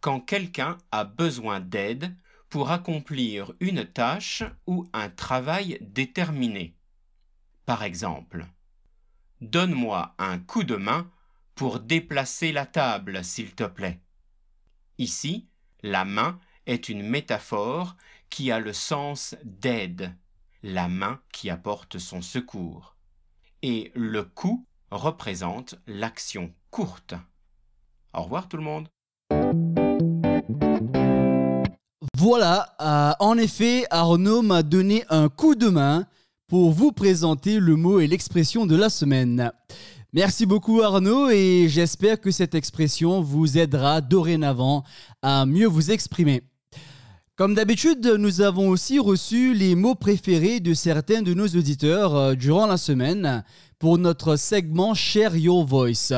quand 0.00 0.20
quelqu'un 0.20 0.78
a 0.92 1.04
besoin 1.04 1.60
d'aide 1.60 2.14
pour 2.48 2.70
accomplir 2.70 3.52
une 3.60 3.84
tâche 3.84 4.44
ou 4.66 4.88
un 4.92 5.10
travail 5.10 5.78
déterminé. 5.80 6.76
Par 7.64 7.82
exemple, 7.82 8.46
Donne-moi 9.42 10.14
un 10.18 10.38
coup 10.38 10.64
de 10.64 10.76
main 10.76 11.10
pour 11.54 11.80
déplacer 11.80 12.52
la 12.52 12.64
table, 12.64 13.22
s'il 13.22 13.54
te 13.54 13.64
plaît. 13.64 14.00
Ici, 14.98 15.48
la 15.82 16.06
main 16.06 16.40
est 16.66 16.88
une 16.88 17.02
métaphore 17.02 17.96
qui 18.30 18.50
a 18.50 18.58
le 18.58 18.72
sens 18.72 19.34
d'aide, 19.44 20.14
la 20.62 20.88
main 20.88 21.20
qui 21.32 21.50
apporte 21.50 21.98
son 21.98 22.22
secours. 22.22 22.96
Et 23.62 23.92
le 23.94 24.24
coup 24.24 24.66
représente 24.90 25.76
l'action 25.86 26.52
courte. 26.70 27.14
Au 28.12 28.22
revoir 28.22 28.48
tout 28.48 28.56
le 28.56 28.62
monde. 28.62 28.88
Voilà, 32.16 32.74
euh, 32.80 33.12
en 33.20 33.36
effet, 33.36 33.84
Arnaud 33.90 34.42
m'a 34.42 34.62
donné 34.62 35.04
un 35.10 35.28
coup 35.28 35.54
de 35.54 35.68
main 35.68 36.06
pour 36.48 36.72
vous 36.72 36.92
présenter 36.92 37.58
le 37.58 37.76
mot 37.76 38.00
et 38.00 38.06
l'expression 38.06 38.66
de 38.66 38.76
la 38.76 38.88
semaine. 38.88 39.50
Merci 40.12 40.46
beaucoup 40.46 40.80
Arnaud 40.80 41.28
et 41.28 41.66
j'espère 41.68 42.20
que 42.20 42.30
cette 42.30 42.54
expression 42.54 43.20
vous 43.20 43.58
aidera 43.58 44.00
dorénavant 44.00 44.84
à 45.20 45.44
mieux 45.44 45.66
vous 45.66 45.90
exprimer. 45.90 46.42
Comme 47.36 47.54
d'habitude, 47.54 48.06
nous 48.18 48.40
avons 48.40 48.70
aussi 48.70 48.98
reçu 48.98 49.52
les 49.52 49.74
mots 49.74 49.94
préférés 49.94 50.58
de 50.58 50.72
certains 50.72 51.20
de 51.20 51.34
nos 51.34 51.46
auditeurs 51.46 52.16
euh, 52.16 52.34
durant 52.34 52.66
la 52.66 52.78
semaine 52.78 53.44
pour 53.78 53.98
notre 53.98 54.36
segment 54.36 54.94
Share 54.94 55.36
Your 55.36 55.66
Voice, 55.66 56.14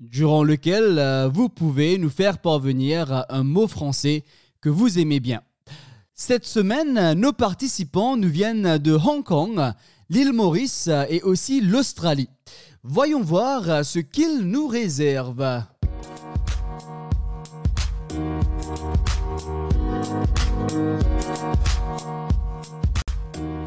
durant 0.00 0.44
lequel 0.44 0.98
euh, 0.98 1.30
vous 1.32 1.48
pouvez 1.48 1.96
nous 1.96 2.10
faire 2.10 2.36
parvenir 2.36 3.24
un 3.30 3.42
mot 3.42 3.68
français 3.68 4.22
que 4.60 4.68
vous 4.68 4.98
aimez 4.98 5.18
bien. 5.18 5.40
Cette 6.12 6.44
semaine, 6.44 7.14
nos 7.14 7.32
participants 7.32 8.18
nous 8.18 8.28
viennent 8.28 8.76
de 8.76 8.92
Hong 8.92 9.24
Kong, 9.24 9.72
l'île 10.10 10.34
Maurice 10.34 10.90
et 11.08 11.22
aussi 11.22 11.62
l'Australie. 11.62 12.28
Voyons 12.82 13.22
voir 13.22 13.82
ce 13.82 13.98
qu'ils 13.98 14.40
nous 14.40 14.66
réservent. 14.66 15.64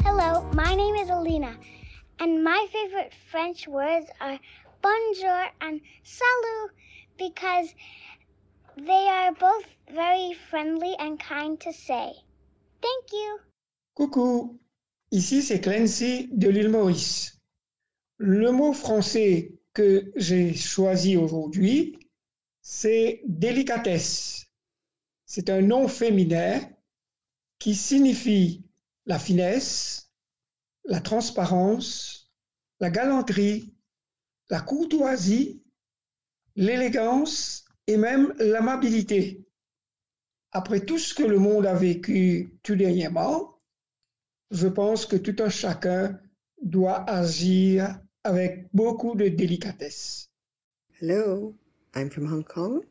Hello, 0.02 0.42
my 0.52 0.74
name 0.74 0.96
is 0.96 1.08
Alina, 1.10 1.56
and 2.18 2.42
my 2.42 2.66
favorite 2.72 3.12
French 3.30 3.68
words 3.68 4.06
are 4.20 4.36
bonjour 4.82 5.46
and 5.60 5.80
salut 6.02 6.70
because 7.16 7.72
they 8.76 9.06
are 9.08 9.32
both 9.32 9.64
very 9.92 10.34
friendly 10.50 10.96
and 10.98 11.20
kind 11.20 11.60
to 11.60 11.72
say. 11.72 12.14
Thank 12.82 13.12
you. 13.12 13.38
Coucou, 13.94 14.58
ici 15.12 15.42
c'est 15.42 15.60
Clancy 15.60 16.28
de 16.32 16.48
l'île 16.48 16.70
Maurice. 16.70 17.38
Le 18.18 18.50
mot 18.50 18.72
français 18.72 19.52
que 19.72 20.10
j'ai 20.16 20.52
choisi 20.52 21.16
aujourd'hui, 21.16 21.96
c'est 22.60 23.20
délicatesse. 23.24 24.46
C'est 25.26 25.48
un 25.48 25.62
nom 25.62 25.86
féminin 25.86 26.60
qui 27.64 27.74
signifie 27.74 28.62
la 29.06 29.18
finesse, 29.18 30.10
la 30.84 31.00
transparence, 31.00 32.30
la 32.78 32.90
galanterie, 32.90 33.74
la 34.50 34.60
courtoisie, 34.60 35.62
l'élégance 36.56 37.64
et 37.86 37.96
même 37.96 38.34
l'amabilité. 38.38 39.46
Après 40.52 40.80
tout 40.80 40.98
ce 40.98 41.14
que 41.14 41.22
le 41.22 41.38
monde 41.38 41.64
a 41.64 41.72
vécu 41.72 42.52
tout 42.62 42.76
dernièrement, 42.76 43.58
je 44.50 44.68
pense 44.68 45.06
que 45.06 45.16
tout 45.16 45.42
un 45.42 45.48
chacun 45.48 46.20
doit 46.60 47.08
agir 47.08 47.98
avec 48.24 48.68
beaucoup 48.74 49.14
de 49.14 49.28
délicatesse. 49.28 50.28
Hello, 51.00 51.54
I'm 51.96 52.10
from 52.10 52.26
Hong 52.26 52.44
Kong, 52.44 52.84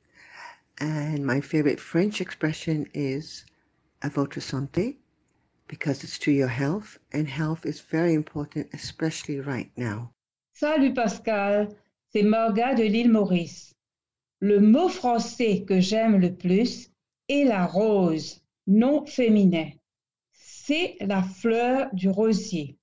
and 0.82 1.20
my 1.20 1.42
favorite 1.42 1.80
French 1.80 2.22
expression 2.22 2.88
is 2.96 3.46
à 4.04 4.10
votre 4.10 4.40
santé 4.40 5.00
because 5.68 6.04
it's 6.04 6.20
to 6.20 6.32
your 6.32 6.50
health, 6.50 7.00
and 7.14 7.26
health 7.28 7.66
is 7.66 7.82
very 7.82 8.14
important, 8.14 8.68
especially 8.74 9.40
right 9.40 9.72
now. 9.78 10.12
Salut 10.52 10.94
Pascal, 10.94 11.70
c'est 12.10 12.22
Morga 12.24 12.76
de 12.76 12.84
l'île 12.84 13.12
Maurice. 13.12 13.74
Le 14.40 14.60
mot 14.60 14.90
français 14.90 15.64
que 15.66 15.80
j'aime 15.80 16.20
le 16.20 16.36
plus 16.36 16.92
est 17.30 17.46
la 17.46 17.66
rose, 17.66 18.42
non 18.68 19.06
féminin. 19.06 19.72
C'est 20.34 20.98
la 21.00 21.24
fleur 21.24 21.90
du 21.94 22.10
rosier, 22.10 22.78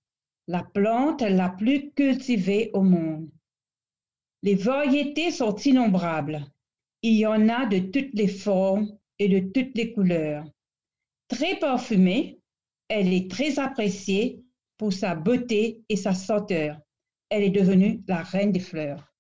la 0.48 0.62
plante 0.62 1.22
la 1.22 1.50
plus 1.50 1.92
cultivée 1.92 2.70
au 2.72 2.82
monde. 2.82 3.28
Les 4.42 4.54
variétés 4.54 5.30
sont 5.30 5.54
innombrables. 5.54 6.44
Il 7.02 7.12
y 7.12 7.26
en 7.26 7.48
a 7.48 7.66
de 7.66 7.78
toutes 7.78 8.14
les 8.14 8.28
formes 8.28 8.88
et 9.18 9.28
de 9.28 9.40
toutes 9.50 9.76
les 9.76 9.92
couleurs. 9.92 10.46
Très 11.30 11.54
parfumée, 11.60 12.40
elle 12.88 13.12
est 13.12 13.30
très 13.30 13.60
appréciée 13.60 14.42
pour 14.76 14.92
sa 14.92 15.14
beauté 15.14 15.84
et 15.88 15.94
sa 15.94 16.12
senteur. 16.12 16.76
Elle 17.28 17.44
est 17.44 17.50
devenue 17.50 18.02
la 18.08 18.24
reine 18.24 18.50
des 18.50 18.58
fleurs. 18.58 19.14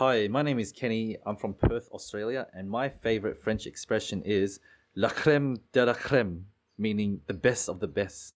Hi, 0.00 0.26
my 0.30 0.42
name 0.42 0.58
is 0.58 0.72
Kenny. 0.72 1.18
I'm 1.26 1.36
from 1.36 1.52
Perth, 1.52 1.90
Australia, 1.92 2.46
and 2.54 2.64
my 2.64 2.88
favorite 2.88 3.36
French 3.36 3.66
expression 3.66 4.22
is 4.24 4.58
la 4.94 5.10
crème 5.10 5.58
de 5.74 5.82
la 5.82 5.92
crème, 5.92 6.44
meaning 6.78 7.20
the 7.26 7.34
best 7.34 7.68
of 7.68 7.78
the 7.78 7.86
best. 7.86 8.34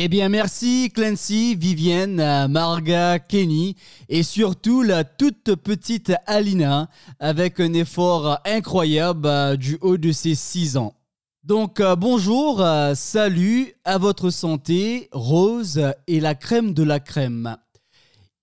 Eh 0.00 0.06
bien, 0.06 0.28
merci 0.28 0.92
Clancy, 0.94 1.56
Vivienne, 1.56 2.20
euh, 2.20 2.46
Marga, 2.46 3.18
Kenny 3.18 3.74
et 4.08 4.22
surtout 4.22 4.82
la 4.82 5.02
toute 5.02 5.56
petite 5.56 6.12
Alina 6.26 6.88
avec 7.18 7.58
un 7.58 7.72
effort 7.72 8.38
incroyable 8.44 9.26
euh, 9.26 9.56
du 9.56 9.76
haut 9.80 9.96
de 9.96 10.12
ses 10.12 10.36
6 10.36 10.76
ans. 10.76 10.94
Donc 11.42 11.80
euh, 11.80 11.96
bonjour, 11.96 12.64
salut, 12.94 13.74
à 13.84 13.98
votre 13.98 14.30
santé, 14.30 15.08
Rose 15.10 15.82
et 16.06 16.20
la 16.20 16.36
crème 16.36 16.74
de 16.74 16.84
la 16.84 17.00
crème. 17.00 17.56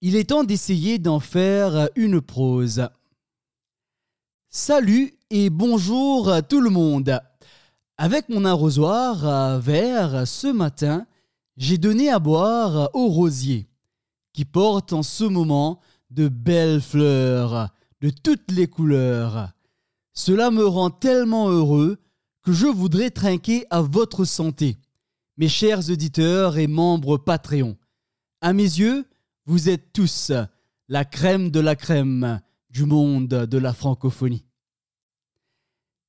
Il 0.01 0.17
est 0.17 0.31
temps 0.31 0.43
d'essayer 0.43 0.99
d'en 0.99 1.21
faire 1.21 1.87
une 1.95 2.19
prose. 2.19 2.89
Salut 4.49 5.13
et 5.29 5.49
bonjour 5.49 6.33
tout 6.49 6.59
le 6.59 6.69
monde. 6.69 7.21
Avec 7.97 8.27
mon 8.27 8.43
arrosoir 8.43 9.61
vert 9.61 10.27
ce 10.27 10.47
matin, 10.47 11.07
j'ai 11.57 11.77
donné 11.77 12.09
à 12.09 12.19
boire 12.19 12.89
au 12.93 13.07
rosier, 13.07 13.67
qui 14.33 14.45
porte 14.45 14.93
en 14.93 15.03
ce 15.03 15.23
moment 15.23 15.79
de 16.09 16.27
belles 16.27 16.81
fleurs 16.81 17.69
de 18.01 18.09
toutes 18.09 18.51
les 18.51 18.67
couleurs. 18.67 19.51
Cela 20.13 20.51
me 20.51 20.65
rend 20.65 20.89
tellement 20.89 21.49
heureux 21.49 21.97
que 22.43 22.53
je 22.53 22.67
voudrais 22.67 23.09
trinquer 23.09 23.65
à 23.69 23.81
votre 23.81 24.25
santé, 24.25 24.77
mes 25.37 25.49
chers 25.49 25.89
auditeurs 25.89 26.57
et 26.57 26.67
membres 26.67 27.17
Patreon. 27.17 27.77
À 28.41 28.53
mes 28.53 28.63
yeux, 28.63 29.05
vous 29.45 29.69
êtes 29.69 29.93
tous 29.93 30.31
la 30.87 31.05
crème 31.05 31.49
de 31.49 31.59
la 31.59 31.75
crème 31.75 32.41
du 32.69 32.85
monde 32.85 33.27
de 33.27 33.57
la 33.57 33.73
francophonie. 33.73 34.45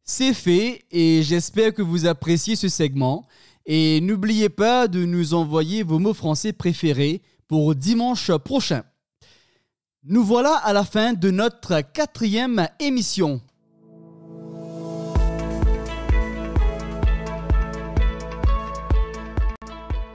C'est 0.02 0.34
fait 0.34 0.84
et 0.90 1.22
j'espère 1.22 1.74
que 1.74 1.82
vous 1.82 2.06
appréciez 2.06 2.54
ce 2.54 2.68
segment 2.68 3.26
et 3.66 4.00
n'oubliez 4.00 4.48
pas 4.48 4.88
de 4.88 5.04
nous 5.04 5.34
envoyer 5.34 5.82
vos 5.82 5.98
mots 5.98 6.14
français 6.14 6.52
préférés 6.52 7.20
pour 7.48 7.74
dimanche 7.74 8.30
prochain. 8.38 8.82
Nous 10.04 10.22
voilà 10.22 10.54
à 10.54 10.72
la 10.72 10.84
fin 10.84 11.12
de 11.12 11.30
notre 11.30 11.80
quatrième 11.80 12.68
émission. 12.78 13.40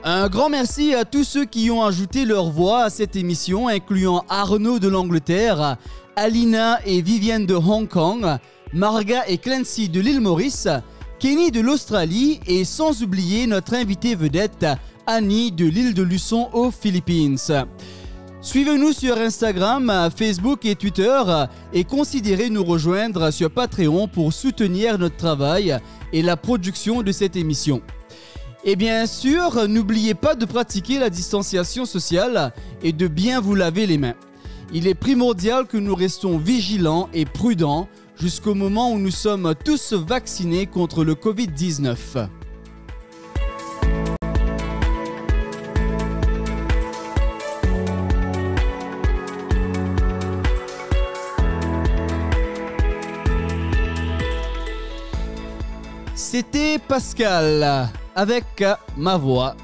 Un 0.04 0.28
grand 0.28 0.48
merci 0.48 0.94
à 0.94 1.04
tous 1.04 1.22
ceux 1.22 1.44
qui 1.44 1.70
ont 1.70 1.84
ajouté 1.84 2.24
leur 2.24 2.50
voix 2.50 2.84
à 2.84 2.90
cette 2.90 3.14
émission, 3.14 3.68
incluant 3.68 4.24
Arnaud 4.28 4.80
de 4.80 4.88
l'Angleterre, 4.88 5.76
Alina 6.16 6.80
et 6.84 7.02
Vivienne 7.02 7.46
de 7.46 7.54
Hong 7.54 7.86
Kong, 7.86 8.26
Marga 8.72 9.28
et 9.28 9.38
Clancy 9.38 9.88
de 9.88 10.00
l'île 10.00 10.20
Maurice, 10.20 10.66
Kenny 11.22 11.52
de 11.52 11.60
l'Australie 11.60 12.40
et 12.48 12.64
sans 12.64 13.04
oublier 13.04 13.46
notre 13.46 13.74
invité 13.74 14.16
vedette 14.16 14.66
Annie 15.06 15.52
de 15.52 15.66
l'île 15.66 15.94
de 15.94 16.02
Luçon 16.02 16.48
aux 16.52 16.72
Philippines. 16.72 17.38
Suivez-nous 18.40 18.92
sur 18.92 19.16
Instagram, 19.16 20.10
Facebook 20.16 20.64
et 20.64 20.74
Twitter 20.74 21.22
et 21.72 21.84
considérez 21.84 22.50
nous 22.50 22.64
rejoindre 22.64 23.30
sur 23.30 23.52
Patreon 23.52 24.08
pour 24.08 24.32
soutenir 24.32 24.98
notre 24.98 25.16
travail 25.16 25.78
et 26.12 26.22
la 26.22 26.36
production 26.36 27.02
de 27.02 27.12
cette 27.12 27.36
émission. 27.36 27.82
Et 28.64 28.74
bien 28.74 29.06
sûr, 29.06 29.68
n'oubliez 29.68 30.14
pas 30.14 30.34
de 30.34 30.44
pratiquer 30.44 30.98
la 30.98 31.08
distanciation 31.08 31.84
sociale 31.84 32.52
et 32.82 32.92
de 32.92 33.06
bien 33.06 33.40
vous 33.40 33.54
laver 33.54 33.86
les 33.86 33.98
mains. 33.98 34.16
Il 34.74 34.88
est 34.88 34.94
primordial 34.94 35.68
que 35.68 35.76
nous 35.76 35.94
restons 35.94 36.36
vigilants 36.36 37.08
et 37.14 37.26
prudents 37.26 37.86
jusqu'au 38.22 38.54
moment 38.54 38.92
où 38.92 39.00
nous 39.00 39.10
sommes 39.10 39.52
tous 39.64 39.94
vaccinés 39.94 40.66
contre 40.66 41.02
le 41.02 41.16
Covid-19. 41.16 42.28
C'était 56.14 56.78
Pascal 56.78 57.88
avec 58.14 58.62
ma 58.96 59.16
voix 59.16 59.56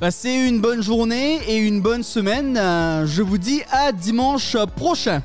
Passez 0.00 0.30
une 0.30 0.60
bonne 0.60 0.82
journée 0.82 1.40
et 1.46 1.58
une 1.58 1.82
bonne 1.82 2.02
semaine. 2.02 2.56
Euh, 2.56 3.04
Je 3.06 3.20
vous 3.20 3.36
dis 3.36 3.60
à 3.70 3.92
dimanche 3.92 4.56
prochain. 4.74 5.20